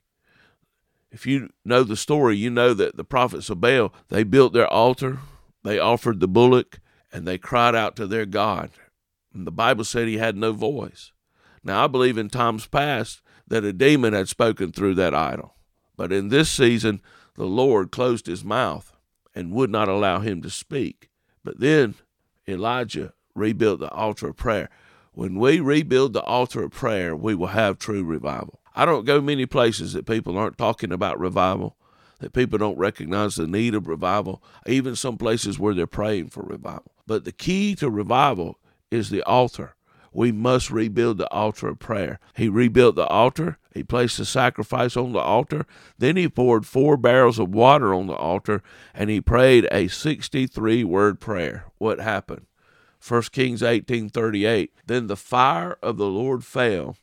If 1.10 1.26
you 1.26 1.52
know 1.64 1.84
the 1.84 1.96
story, 1.96 2.36
you 2.36 2.50
know 2.50 2.74
that 2.74 2.98
the 2.98 3.06
prophets 3.06 3.50
of 3.50 3.62
Baal, 3.62 3.94
they 4.10 4.24
built 4.24 4.52
their 4.52 4.68
altar, 4.68 5.20
they 5.66 5.80
offered 5.80 6.20
the 6.20 6.28
bullock, 6.28 6.80
and 7.12 7.28
they 7.28 7.40
cried 7.40 7.74
out 7.76 7.96
to 7.96 8.06
their 8.06 8.28
God. 8.28 8.70
And 9.34 9.48
the 9.48 9.52
Bible 9.52 9.84
said 9.84 10.08
he 10.08 10.20
had 10.20 10.38
no 10.38 10.54
voice. 10.54 11.12
Now, 11.64 11.84
I 11.84 11.88
believe 11.88 12.20
in 12.20 12.30
times 12.30 12.68
past 12.68 13.24
that 13.48 13.64
a 13.64 13.74
demon 13.74 14.14
had 14.14 14.30
spoken 14.30 14.72
through 14.72 14.94
that 14.96 15.16
idol. 15.16 15.56
But 15.98 16.12
in 16.12 16.30
this 16.30 16.52
season, 16.52 17.02
the 17.36 17.48
Lord 17.48 17.92
closed 17.92 18.28
his 18.28 18.46
mouth 18.46 18.96
and 19.34 19.52
would 19.54 19.72
not 19.72 19.90
allow 19.90 20.20
him 20.20 20.42
to 20.44 20.52
speak. 20.52 21.10
But 21.44 21.60
then 21.60 21.96
Elijah 22.48 23.14
rebuilt 23.34 23.80
the 23.80 23.90
altar 23.90 24.30
of 24.30 24.38
prayer. 24.38 24.70
When 25.14 25.40
we 25.40 25.60
rebuild 25.60 26.14
the 26.14 26.22
altar 26.22 26.64
of 26.64 26.72
prayer, 26.72 27.16
we 27.16 27.34
will 27.34 27.48
have 27.48 27.80
true 27.80 28.04
revival. 28.04 28.60
I 28.76 28.86
don't 28.86 29.06
go 29.06 29.20
many 29.20 29.48
places 29.48 29.94
that 29.94 30.06
people 30.06 30.38
aren't 30.38 30.60
talking 30.60 30.92
about 30.92 31.20
revival, 31.20 31.76
that 32.20 32.34
people 32.34 32.58
don't 32.58 32.78
recognize 32.78 33.36
the 33.36 33.48
need 33.48 33.76
of 33.76 33.88
revival, 33.88 34.44
even 34.66 34.96
some 34.96 35.18
places 35.18 35.60
where 35.60 35.74
they're 35.74 35.88
praying 35.88 36.30
for 36.30 36.44
revival. 36.44 36.92
But 37.08 37.26
the 37.26 37.32
key 37.32 37.76
to 37.76 37.90
revival 37.90 38.60
is 38.92 39.10
the 39.10 39.24
altar. 39.24 39.76
We 40.14 40.32
must 40.32 40.72
rebuild 40.72 41.18
the 41.18 41.30
altar 41.30 41.68
of 41.68 41.80
prayer. 41.80 42.20
He 42.36 42.48
rebuilt 42.48 42.96
the 42.96 43.08
altar. 43.08 43.58
He 43.74 43.84
placed 43.84 44.18
the 44.18 44.26
sacrifice 44.26 44.96
on 44.96 45.12
the 45.12 45.20
altar. 45.20 45.66
Then 45.98 46.16
he 46.16 46.30
poured 46.30 46.66
four 46.66 46.96
barrels 46.96 47.38
of 47.38 47.54
water 47.54 47.94
on 47.94 48.08
the 48.08 48.14
altar 48.14 48.64
and 48.94 49.10
he 49.10 49.20
prayed 49.20 49.68
a 49.72 49.90
63 49.90 50.86
word 50.86 51.20
prayer. 51.20 51.66
What 51.80 52.00
happened? 52.00 52.46
1 53.06 53.24
Kings 53.34 53.62
18:38 53.62 54.70
Then 54.88 55.08
the 55.08 55.18
fire 55.18 55.78
of 55.84 55.98
the 55.98 56.08
Lord 56.08 56.46
fell 56.46 56.96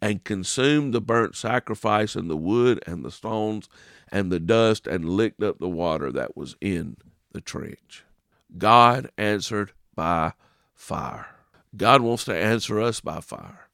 and 0.00 0.24
consumed 0.24 0.94
the 0.94 1.00
burnt 1.00 1.34
sacrifice 1.34 2.14
and 2.14 2.30
the 2.30 2.36
wood 2.36 2.82
and 2.86 3.04
the 3.04 3.10
stones 3.10 3.68
and 4.10 4.30
the 4.30 4.40
dust 4.40 4.86
and 4.86 5.08
licked 5.08 5.42
up 5.42 5.58
the 5.58 5.68
water 5.68 6.10
that 6.12 6.36
was 6.36 6.56
in 6.60 6.96
the 7.32 7.40
trench. 7.40 8.04
God 8.56 9.10
answered 9.16 9.72
by 9.94 10.32
fire. 10.74 11.28
God 11.76 12.02
wants 12.02 12.24
to 12.24 12.34
answer 12.34 12.80
us 12.80 13.00
by 13.00 13.20
fire. 13.20 13.68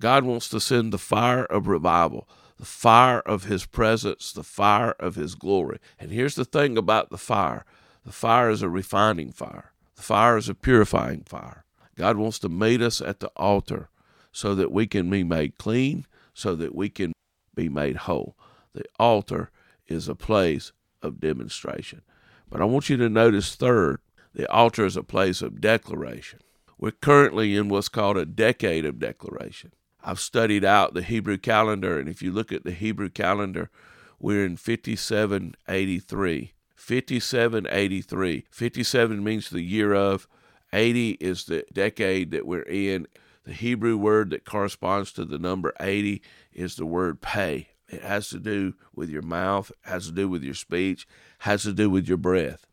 God 0.00 0.24
wants 0.24 0.48
to 0.48 0.60
send 0.60 0.92
the 0.92 0.98
fire 0.98 1.44
of 1.44 1.66
revival, 1.68 2.28
the 2.58 2.64
fire 2.64 3.20
of 3.20 3.44
His 3.44 3.66
presence, 3.66 4.32
the 4.32 4.42
fire 4.42 4.92
of 4.98 5.14
His 5.14 5.34
glory. 5.34 5.78
And 5.98 6.10
here's 6.10 6.34
the 6.34 6.44
thing 6.44 6.76
about 6.78 7.10
the 7.10 7.18
fire 7.18 7.64
the 8.04 8.12
fire 8.12 8.50
is 8.50 8.60
a 8.60 8.68
refining 8.68 9.32
fire, 9.32 9.72
the 9.96 10.02
fire 10.02 10.36
is 10.36 10.48
a 10.48 10.54
purifying 10.54 11.22
fire. 11.24 11.64
God 11.96 12.16
wants 12.16 12.38
to 12.40 12.48
meet 12.48 12.82
us 12.82 13.00
at 13.00 13.20
the 13.20 13.30
altar 13.36 13.88
so 14.32 14.54
that 14.54 14.72
we 14.72 14.86
can 14.86 15.08
be 15.08 15.22
made 15.22 15.58
clean, 15.58 16.06
so 16.32 16.56
that 16.56 16.74
we 16.74 16.88
can 16.88 17.12
be 17.54 17.68
made 17.68 17.96
whole. 17.96 18.36
The 18.74 18.84
altar 18.98 19.50
is 19.86 20.08
a 20.08 20.14
place 20.14 20.72
of 21.02 21.20
demonstration. 21.20 22.02
But 22.50 22.60
I 22.60 22.64
want 22.64 22.88
you 22.88 22.96
to 22.98 23.08
notice, 23.08 23.54
third, 23.54 24.00
the 24.34 24.50
altar 24.50 24.84
is 24.84 24.96
a 24.96 25.02
place 25.02 25.42
of 25.42 25.60
declaration. 25.60 26.40
We're 26.78 26.90
currently 26.90 27.56
in 27.56 27.68
what's 27.68 27.88
called 27.88 28.16
a 28.16 28.26
decade 28.26 28.84
of 28.84 28.98
declaration. 28.98 29.72
I've 30.02 30.20
studied 30.20 30.64
out 30.64 30.94
the 30.94 31.02
Hebrew 31.02 31.38
calendar, 31.38 31.98
and 31.98 32.08
if 32.08 32.20
you 32.22 32.30
look 32.30 32.52
at 32.52 32.64
the 32.64 32.72
Hebrew 32.72 33.08
calendar, 33.08 33.70
we're 34.18 34.44
in 34.44 34.56
5783. 34.56 36.52
5783. 36.74 38.44
57 38.50 39.24
means 39.24 39.48
the 39.48 39.62
year 39.62 39.94
of, 39.94 40.28
80 40.72 41.10
is 41.12 41.44
the 41.44 41.64
decade 41.72 42.32
that 42.32 42.46
we're 42.46 42.62
in. 42.62 43.06
The 43.44 43.52
Hebrew 43.52 43.96
word 43.96 44.30
that 44.30 44.44
corresponds 44.44 45.12
to 45.12 45.24
the 45.24 45.38
number 45.38 45.72
80 45.80 46.20
is 46.52 46.76
the 46.76 46.86
word 46.86 47.20
pay. 47.20 47.68
It 47.94 48.02
has 48.02 48.28
to 48.30 48.38
do 48.38 48.74
with 48.94 49.08
your 49.08 49.22
mouth, 49.22 49.70
has 49.82 50.06
to 50.06 50.12
do 50.12 50.28
with 50.28 50.42
your 50.42 50.54
speech, 50.54 51.06
has 51.38 51.62
to 51.62 51.72
do 51.72 51.88
with 51.88 52.08
your 52.08 52.18
breath. 52.18 52.66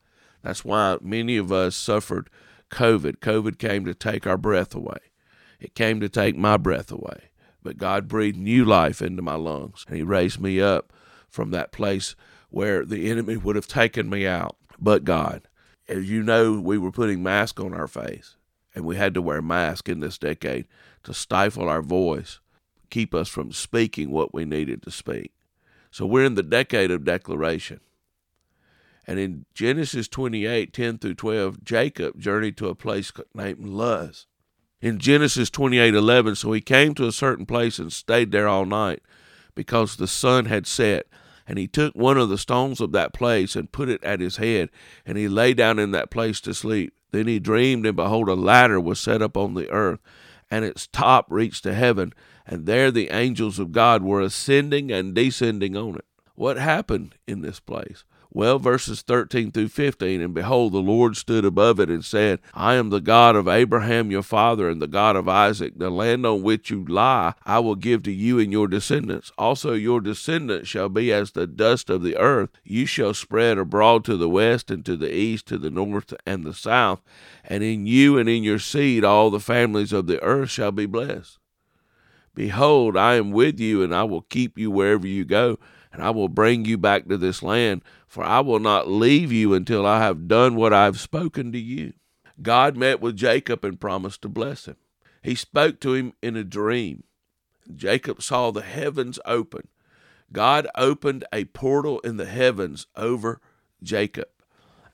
That's 0.44 0.66
why 0.66 0.98
many 1.02 1.38
of 1.38 1.52
us 1.52 1.76
suffered 1.76 2.30
COVID. 2.72 3.18
COVID 3.18 3.58
came 3.58 3.86
to 3.86 3.94
take 3.94 4.26
our 4.26 4.38
breath 4.38 4.74
away. 4.74 4.98
It 5.60 5.76
came 5.76 6.00
to 6.00 6.10
take 6.10 6.36
my 6.36 6.58
breath 6.58 6.92
away. 6.92 7.30
But 7.64 7.78
God 7.78 8.08
breathed 8.08 8.40
new 8.40 8.66
life 8.66 9.02
into 9.02 9.22
my 9.22 9.36
lungs, 9.36 9.86
and 9.88 9.96
He 9.96 10.04
raised 10.04 10.40
me 10.40 10.60
up 10.60 10.92
from 11.30 11.52
that 11.52 11.72
place 11.72 12.16
where 12.50 12.84
the 12.84 13.10
enemy 13.10 13.38
would 13.38 13.56
have 13.56 13.68
taken 13.68 14.10
me 14.10 14.26
out. 14.26 14.58
But 14.80 15.04
God, 15.04 15.48
as 15.88 16.10
you 16.10 16.24
know, 16.24 16.60
we 16.60 16.78
were 16.78 16.92
putting 16.92 17.22
masks 17.22 17.62
on 17.62 17.74
our 17.74 17.88
face, 17.88 18.36
and 18.74 18.84
we 18.86 18.96
had 18.96 19.14
to 19.14 19.22
wear 19.22 19.42
masks 19.42 19.90
in 19.90 20.00
this 20.00 20.18
decade 20.18 20.68
to 21.04 21.14
stifle 21.14 21.70
our 21.70 21.82
voice, 21.82 22.40
keep 22.92 23.16
us 23.16 23.30
from 23.30 23.52
speaking 23.52 24.12
what 24.12 24.34
we 24.34 24.46
needed 24.46 24.84
to 24.84 24.92
speak. 24.92 25.32
So 25.90 26.06
we're 26.06 26.26
in 26.26 26.36
the 26.36 26.44
decade 26.44 26.92
of 26.92 27.04
declaration. 27.04 27.80
And 29.08 29.20
in 29.20 29.46
Genesis 29.54 30.08
28 30.08 30.72
10 30.74 30.98
through 31.00 31.16
12, 31.16 31.64
Jacob 31.64 32.20
journeyed 32.20 32.58
to 32.58 32.70
a 32.70 32.76
place 32.76 33.12
named 33.34 33.66
Luz. 33.66 34.28
In 34.80 35.00
Genesis 35.00 35.50
28 35.50 35.94
11, 35.94 36.36
so 36.36 36.52
he 36.52 36.62
came 36.62 36.94
to 36.96 37.08
a 37.08 37.12
certain 37.12 37.46
place 37.46 37.80
and 37.80 37.92
stayed 37.92 38.32
there 38.32 38.48
all 38.48 38.66
night 38.66 39.02
because 39.56 39.96
the 39.96 40.08
sun 40.08 40.46
had 40.46 40.66
set. 40.68 41.08
And 41.48 41.58
he 41.58 41.68
took 41.68 41.94
one 41.96 42.18
of 42.18 42.30
the 42.30 42.38
stones 42.38 42.80
of 42.80 42.92
that 42.94 43.14
place 43.14 43.56
and 43.56 43.72
put 43.72 43.90
it 43.90 44.04
at 44.04 44.22
his 44.22 44.38
head, 44.38 44.70
and 45.06 45.18
he 45.18 45.28
lay 45.28 45.54
down 45.54 45.80
in 45.80 45.92
that 45.92 46.12
place 46.12 46.40
to 46.42 46.54
sleep. 46.54 46.94
Then 47.12 47.28
he 47.28 47.40
dreamed, 47.40 47.86
and 47.86 47.96
behold, 47.96 48.30
a 48.30 48.36
ladder 48.36 48.80
was 48.80 49.00
set 49.00 49.22
up 49.22 49.36
on 49.36 49.56
the 49.56 49.70
earth, 49.70 50.00
and 50.50 50.64
its 50.64 50.88
top 50.88 51.26
reached 51.30 51.64
to 51.64 51.74
heaven, 51.74 52.14
and 52.46 52.66
there 52.66 52.92
the 52.92 53.10
angels 53.10 53.60
of 53.60 53.72
God 53.72 54.04
were 54.04 54.22
ascending 54.22 54.92
and 54.92 55.14
descending 55.14 55.76
on 55.76 55.96
it. 55.96 56.06
What 56.36 56.58
happened 56.58 57.16
in 57.28 57.42
this 57.42 57.60
place? 57.60 58.04
Well, 58.34 58.60
verses 58.60 59.02
13 59.02 59.52
through 59.52 59.68
15, 59.68 60.22
and 60.22 60.34
behold, 60.34 60.72
the 60.72 60.80
Lord 60.80 61.18
stood 61.18 61.44
above 61.44 61.82
it 61.82 61.90
and 61.90 62.04
said, 62.04 62.40
I 62.54 62.76
am 62.76 62.90
the 62.90 63.02
God 63.02 63.36
of 63.36 63.50
Abraham 63.50 64.10
your 64.10 64.24
father 64.24 64.70
and 64.70 64.82
the 64.82 64.88
God 64.88 65.18
of 65.18 65.28
Isaac. 65.28 65.74
The 65.78 65.90
land 65.90 66.26
on 66.26 66.42
which 66.42 66.70
you 66.70 66.86
lie 66.86 67.34
I 67.46 67.60
will 67.60 67.76
give 67.76 68.04
to 68.04 68.12
you 68.12 68.40
and 68.40 68.50
your 68.50 68.70
descendants. 68.70 69.34
Also 69.38 69.74
your 69.74 70.00
descendants 70.00 70.70
shall 70.70 70.88
be 70.88 71.12
as 71.12 71.32
the 71.32 71.46
dust 71.46 71.90
of 71.90 72.04
the 72.04 72.16
earth. 72.16 72.52
You 72.64 72.86
shall 72.86 73.14
spread 73.14 73.58
abroad 73.58 74.06
to 74.06 74.16
the 74.16 74.30
west 74.30 74.72
and 74.72 74.86
to 74.86 74.96
the 74.96 75.14
east, 75.14 75.46
to 75.48 75.58
the 75.58 75.70
north 75.70 76.14
and 76.26 76.46
the 76.46 76.54
south, 76.54 77.02
and 77.44 77.64
in 77.66 77.86
you 77.86 78.18
and 78.18 78.30
in 78.30 78.44
your 78.44 78.60
seed 78.60 79.04
all 79.04 79.30
the 79.30 79.42
families 79.42 79.92
of 79.92 80.08
the 80.08 80.24
earth 80.24 80.52
shall 80.52 80.72
be 80.72 80.86
blessed. 80.86 81.38
Behold, 82.34 82.96
I 82.96 83.16
am 83.16 83.32
with 83.32 83.60
you, 83.60 83.84
and 83.84 83.94
I 83.94 84.04
will 84.04 84.22
keep 84.22 84.58
you 84.58 84.72
wherever 84.72 85.06
you 85.06 85.26
go, 85.26 85.60
and 85.92 86.02
I 86.02 86.10
will 86.12 86.30
bring 86.30 86.66
you 86.66 86.78
back 86.78 87.08
to 87.08 87.18
this 87.18 87.44
land, 87.44 87.82
for 88.08 88.24
I 88.24 88.40
will 88.40 88.60
not 88.60 88.90
leave 88.90 89.32
you 89.32 89.54
until 89.54 89.86
I 89.86 90.00
have 90.00 90.28
done 90.28 90.56
what 90.56 90.74
I 90.74 90.86
have 90.86 91.00
spoken 91.00 91.52
to 91.52 91.60
you. 91.60 91.94
God 92.42 92.78
met 92.78 93.02
with 93.02 93.18
Jacob 93.18 93.64
and 93.66 93.80
promised 93.80 94.22
to 94.22 94.30
bless 94.30 94.66
him. 94.66 94.78
He 95.22 95.36
spoke 95.36 95.80
to 95.82 95.94
him 95.94 96.14
in 96.22 96.36
a 96.36 96.44
dream. 96.44 97.04
Jacob 97.76 98.22
saw 98.22 98.52
the 98.52 98.62
heavens 98.62 99.20
open. 99.26 99.68
God 100.32 100.68
opened 100.76 101.26
a 101.34 101.46
portal 101.46 102.00
in 102.00 102.18
the 102.18 102.26
heavens 102.26 102.88
over 102.96 103.42
Jacob, 103.84 104.30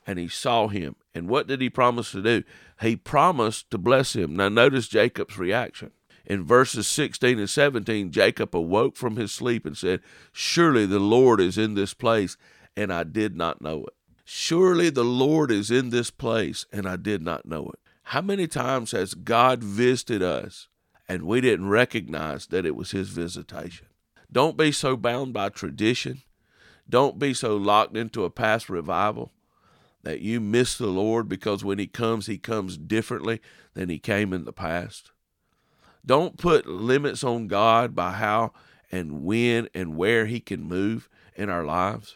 and 0.05 0.17
he 0.17 0.27
saw 0.27 0.67
him. 0.67 0.95
And 1.13 1.29
what 1.29 1.47
did 1.47 1.61
he 1.61 1.69
promise 1.69 2.11
to 2.11 2.21
do? 2.21 2.43
He 2.81 2.95
promised 2.95 3.69
to 3.71 3.77
bless 3.77 4.15
him. 4.15 4.35
Now, 4.35 4.49
notice 4.49 4.87
Jacob's 4.87 5.37
reaction. 5.37 5.91
In 6.27 6.43
verses 6.43 6.87
16 6.87 7.39
and 7.39 7.49
17, 7.49 8.11
Jacob 8.11 8.53
awoke 8.53 8.97
from 8.97 9.15
his 9.15 9.31
sleep 9.31 9.65
and 9.65 9.77
said, 9.77 10.01
Surely 10.33 10.85
the 10.85 10.99
Lord 10.99 11.39
is 11.39 11.57
in 11.57 11.73
this 11.73 11.93
place, 11.93 12.35
and 12.75 12.91
I 12.91 13.05
did 13.05 13.37
not 13.37 13.61
know 13.61 13.85
it. 13.85 13.93
Surely 14.25 14.89
the 14.89 15.05
Lord 15.05 15.51
is 15.51 15.71
in 15.71 15.89
this 15.89 16.11
place, 16.11 16.65
and 16.73 16.85
I 16.85 16.97
did 16.97 17.21
not 17.21 17.45
know 17.45 17.69
it. 17.69 17.79
How 18.03 18.21
many 18.21 18.45
times 18.45 18.91
has 18.91 19.13
God 19.13 19.63
visited 19.63 20.21
us 20.21 20.67
and 21.07 21.23
we 21.23 21.39
didn't 21.39 21.69
recognize 21.69 22.47
that 22.47 22.65
it 22.65 22.75
was 22.75 22.91
His 22.91 23.07
visitation? 23.07 23.87
Don't 24.29 24.57
be 24.57 24.73
so 24.73 24.97
bound 24.97 25.31
by 25.33 25.47
tradition. 25.47 26.23
Don't 26.89 27.17
be 27.17 27.33
so 27.33 27.55
locked 27.55 27.95
into 27.95 28.25
a 28.25 28.29
past 28.29 28.69
revival 28.69 29.31
that 30.03 30.19
you 30.19 30.41
miss 30.41 30.77
the 30.77 30.87
Lord 30.87 31.29
because 31.29 31.63
when 31.63 31.79
He 31.79 31.87
comes, 31.87 32.27
He 32.27 32.37
comes 32.37 32.77
differently 32.77 33.39
than 33.75 33.87
He 33.87 33.97
came 33.97 34.33
in 34.33 34.43
the 34.43 34.51
past. 34.51 35.11
Don't 36.07 36.37
put 36.37 36.65
limits 36.65 37.21
on 37.21 37.47
God 37.47 37.93
by 37.93 38.13
how 38.13 38.53
and 38.91 39.23
when 39.25 39.67
and 39.73 39.97
where 39.97 40.25
He 40.25 40.39
can 40.39 40.63
move 40.63 41.09
in 41.35 41.49
our 41.49 41.65
lives, 41.65 42.15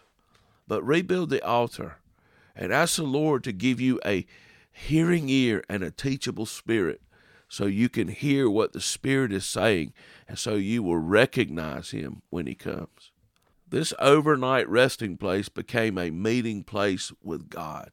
but 0.65 0.81
rebuild 0.81 1.29
the 1.29 1.45
altar 1.45 1.97
and 2.55 2.71
ask 2.71 2.95
the 2.95 3.03
Lord 3.03 3.43
to 3.43 3.51
give 3.51 3.81
you 3.81 3.99
a 4.05 4.25
hearing 4.71 5.27
ear 5.27 5.61
and 5.69 5.83
a 5.83 5.91
teachable 5.91 6.45
spirit 6.45 7.01
so 7.49 7.65
you 7.65 7.89
can 7.89 8.07
hear 8.07 8.49
what 8.49 8.71
the 8.71 8.79
Spirit 8.79 9.33
is 9.33 9.45
saying 9.45 9.91
and 10.25 10.39
so 10.39 10.55
you 10.55 10.81
will 10.81 10.97
recognize 10.97 11.91
Him 11.91 12.21
when 12.29 12.47
He 12.47 12.55
comes. 12.55 13.11
This 13.67 13.93
overnight 13.99 14.69
resting 14.69 15.17
place 15.17 15.49
became 15.49 15.97
a 15.97 16.11
meeting 16.11 16.63
place 16.63 17.11
with 17.21 17.49
God. 17.49 17.91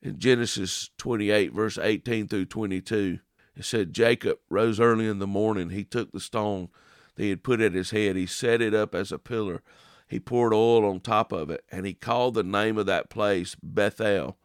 In 0.00 0.18
Genesis 0.18 0.88
28, 0.96 1.52
verse 1.52 1.76
18 1.76 2.26
through 2.26 2.46
22, 2.46 3.18
it 3.56 3.64
said 3.64 3.92
Jacob 3.92 4.38
rose 4.50 4.78
early 4.78 5.06
in 5.06 5.18
the 5.18 5.26
morning. 5.26 5.70
He 5.70 5.84
took 5.84 6.12
the 6.12 6.20
stone 6.20 6.68
that 7.14 7.22
he 7.22 7.30
had 7.30 7.42
put 7.42 7.60
at 7.60 7.72
his 7.72 7.90
head. 7.90 8.14
He 8.16 8.26
set 8.26 8.60
it 8.60 8.74
up 8.74 8.94
as 8.94 9.10
a 9.10 9.18
pillar. 9.18 9.62
He 10.06 10.20
poured 10.20 10.52
oil 10.52 10.84
on 10.84 11.00
top 11.00 11.32
of 11.32 11.50
it, 11.50 11.64
and 11.72 11.86
he 11.86 11.94
called 11.94 12.34
the 12.34 12.44
name 12.44 12.78
of 12.78 12.86
that 12.86 13.08
place 13.10 13.56
Bethel. 13.62 14.36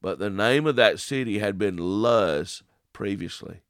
But 0.00 0.18
the 0.18 0.30
name 0.30 0.66
of 0.66 0.76
that 0.76 1.00
city 1.00 1.38
had 1.40 1.58
been 1.58 1.76
Luz 1.76 2.62
previously. 2.92 3.60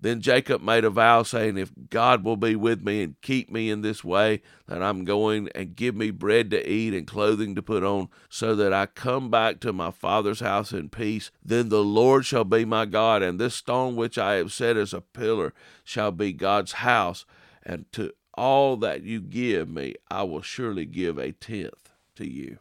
Then 0.00 0.20
Jacob 0.20 0.62
made 0.62 0.84
a 0.84 0.90
vow, 0.90 1.22
saying, 1.22 1.56
If 1.56 1.72
God 1.88 2.22
will 2.22 2.36
be 2.36 2.54
with 2.54 2.82
me 2.82 3.02
and 3.02 3.20
keep 3.22 3.50
me 3.50 3.70
in 3.70 3.80
this 3.80 4.04
way 4.04 4.42
that 4.66 4.82
I'm 4.82 5.04
going, 5.04 5.48
and 5.54 5.74
give 5.74 5.96
me 5.96 6.10
bread 6.10 6.50
to 6.50 6.70
eat 6.70 6.92
and 6.92 7.06
clothing 7.06 7.54
to 7.54 7.62
put 7.62 7.82
on, 7.82 8.08
so 8.28 8.54
that 8.56 8.72
I 8.72 8.86
come 8.86 9.30
back 9.30 9.60
to 9.60 9.72
my 9.72 9.90
father's 9.90 10.40
house 10.40 10.72
in 10.72 10.90
peace, 10.90 11.30
then 11.42 11.70
the 11.70 11.82
Lord 11.82 12.26
shall 12.26 12.44
be 12.44 12.64
my 12.64 12.84
God, 12.84 13.22
and 13.22 13.38
this 13.38 13.54
stone 13.54 13.96
which 13.96 14.18
I 14.18 14.34
have 14.34 14.52
set 14.52 14.76
as 14.76 14.92
a 14.92 15.00
pillar 15.00 15.54
shall 15.82 16.12
be 16.12 16.32
God's 16.32 16.72
house, 16.72 17.24
and 17.62 17.90
to 17.92 18.12
all 18.34 18.76
that 18.76 19.02
you 19.02 19.20
give 19.20 19.68
me, 19.68 19.94
I 20.10 20.24
will 20.24 20.42
surely 20.42 20.84
give 20.84 21.16
a 21.16 21.32
tenth 21.32 21.90
to 22.16 22.30
you. 22.30 22.58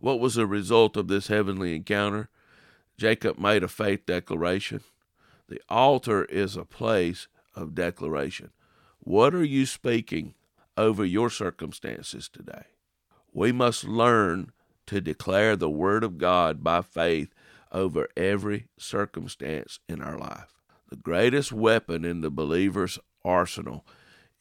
What 0.00 0.18
was 0.18 0.34
the 0.34 0.46
result 0.46 0.96
of 0.96 1.06
this 1.06 1.28
heavenly 1.28 1.76
encounter? 1.76 2.28
Jacob 2.98 3.38
made 3.38 3.62
a 3.62 3.68
faith 3.68 4.04
declaration. 4.04 4.80
The 5.48 5.60
altar 5.68 6.24
is 6.24 6.56
a 6.56 6.64
place 6.64 7.28
of 7.54 7.74
declaration. 7.74 8.50
What 9.00 9.34
are 9.34 9.44
you 9.44 9.66
speaking 9.66 10.34
over 10.76 11.04
your 11.04 11.30
circumstances 11.30 12.28
today? 12.28 12.66
We 13.32 13.52
must 13.52 13.84
learn 13.84 14.52
to 14.86 15.00
declare 15.00 15.56
the 15.56 15.70
Word 15.70 16.04
of 16.04 16.18
God 16.18 16.62
by 16.62 16.82
faith 16.82 17.34
over 17.70 18.08
every 18.16 18.68
circumstance 18.78 19.78
in 19.88 20.02
our 20.02 20.18
life. 20.18 20.52
The 20.90 20.96
greatest 20.96 21.52
weapon 21.52 22.04
in 22.04 22.20
the 22.20 22.30
believer's 22.30 22.98
arsenal 23.24 23.86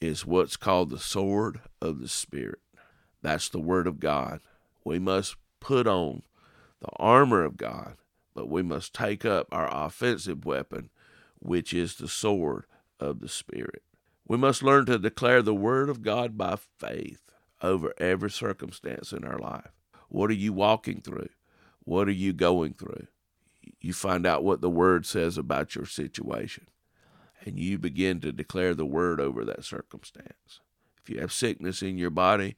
is 0.01 0.25
what's 0.25 0.57
called 0.57 0.89
the 0.89 0.99
sword 0.99 1.61
of 1.81 2.01
the 2.01 2.09
Spirit. 2.09 2.59
That's 3.21 3.49
the 3.49 3.59
Word 3.59 3.87
of 3.87 3.99
God. 3.99 4.41
We 4.83 4.99
must 4.99 5.35
put 5.59 5.87
on 5.87 6.23
the 6.81 6.89
armor 6.97 7.43
of 7.43 7.57
God, 7.57 7.95
but 8.33 8.49
we 8.49 8.61
must 8.61 8.93
take 8.93 9.25
up 9.25 9.47
our 9.51 9.69
offensive 9.71 10.45
weapon, 10.45 10.89
which 11.39 11.73
is 11.73 11.95
the 11.95 12.07
sword 12.07 12.65
of 12.99 13.19
the 13.19 13.29
Spirit. 13.29 13.83
We 14.27 14.37
must 14.37 14.63
learn 14.63 14.85
to 14.85 14.97
declare 14.97 15.41
the 15.41 15.55
Word 15.55 15.89
of 15.89 16.01
God 16.01 16.37
by 16.37 16.57
faith 16.77 17.21
over 17.61 17.93
every 17.97 18.31
circumstance 18.31 19.11
in 19.11 19.25
our 19.25 19.37
life. 19.37 19.71
What 20.09 20.29
are 20.29 20.35
you 20.35 20.53
walking 20.53 21.01
through? 21.01 21.29
What 21.83 22.07
are 22.07 22.11
you 22.13 22.33
going 22.33 22.73
through? 22.73 23.07
You 23.79 23.93
find 23.93 24.25
out 24.25 24.43
what 24.43 24.61
the 24.61 24.69
Word 24.69 25.05
says 25.05 25.37
about 25.37 25.75
your 25.75 25.85
situation, 25.85 26.67
and 27.45 27.59
you 27.59 27.77
begin 27.77 28.19
to 28.21 28.31
declare 28.31 28.73
the 28.73 28.85
Word 28.85 29.19
over 29.19 29.43
that 29.45 29.65
circumstance. 29.65 30.59
If 31.01 31.09
you 31.09 31.19
have 31.19 31.33
sickness 31.33 31.81
in 31.81 31.97
your 31.97 32.11
body, 32.11 32.55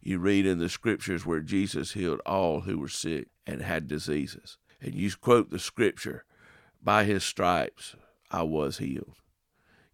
you 0.00 0.18
read 0.18 0.46
in 0.46 0.58
the 0.58 0.68
scriptures 0.68 1.24
where 1.24 1.40
Jesus 1.40 1.92
healed 1.92 2.20
all 2.26 2.62
who 2.62 2.78
were 2.78 2.88
sick 2.88 3.28
and 3.46 3.62
had 3.62 3.86
diseases. 3.86 4.58
And 4.82 4.94
you 4.94 5.12
quote 5.20 5.50
the 5.50 5.60
scripture, 5.60 6.24
by 6.82 7.04
his 7.04 7.22
stripes 7.22 7.94
I 8.30 8.42
was 8.42 8.78
healed. 8.78 9.16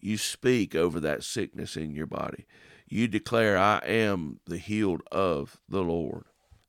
You 0.01 0.17
speak 0.17 0.75
over 0.75 0.99
that 1.01 1.25
sickness 1.25 1.77
in 1.77 1.95
your 1.95 2.07
body. 2.07 2.47
You 2.89 3.07
declare, 3.07 3.59
I 3.59 3.79
am 3.85 4.41
the 4.47 4.57
healed 4.57 5.03
of 5.13 5.61
the 5.69 5.83
Lord. 5.83 6.25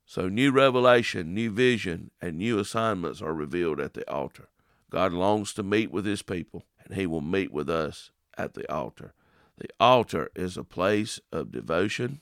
So, 0.06 0.28
new 0.28 0.52
revelation, 0.52 1.34
new 1.34 1.52
vision, 1.52 2.12
and 2.20 2.38
new 2.38 2.60
assignments 2.60 3.22
are 3.22 3.34
revealed 3.34 3.80
at 3.80 3.94
the 3.94 4.10
altar. 4.12 4.50
God 4.90 5.14
longs 5.14 5.54
to 5.54 5.64
meet 5.64 5.92
with 5.92 6.06
his 6.06 6.24
people, 6.24 6.66
and 6.84 6.96
he 6.96 7.06
will 7.06 7.22
meet 7.22 7.54
with 7.54 7.70
us 7.70 8.12
at 8.38 8.56
the 8.56 8.70
altar. 8.74 9.14
The 9.60 9.70
altar 9.80 10.32
is 10.36 10.58
a 10.58 10.64
place 10.64 11.20
of 11.32 11.52
devotion, 11.52 12.22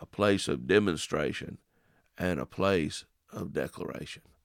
a 0.00 0.06
place 0.06 0.48
of 0.48 0.66
demonstration, 0.66 1.58
and 2.18 2.40
a 2.40 2.46
place 2.46 3.04
of 3.32 3.52
declaration. 3.52 4.22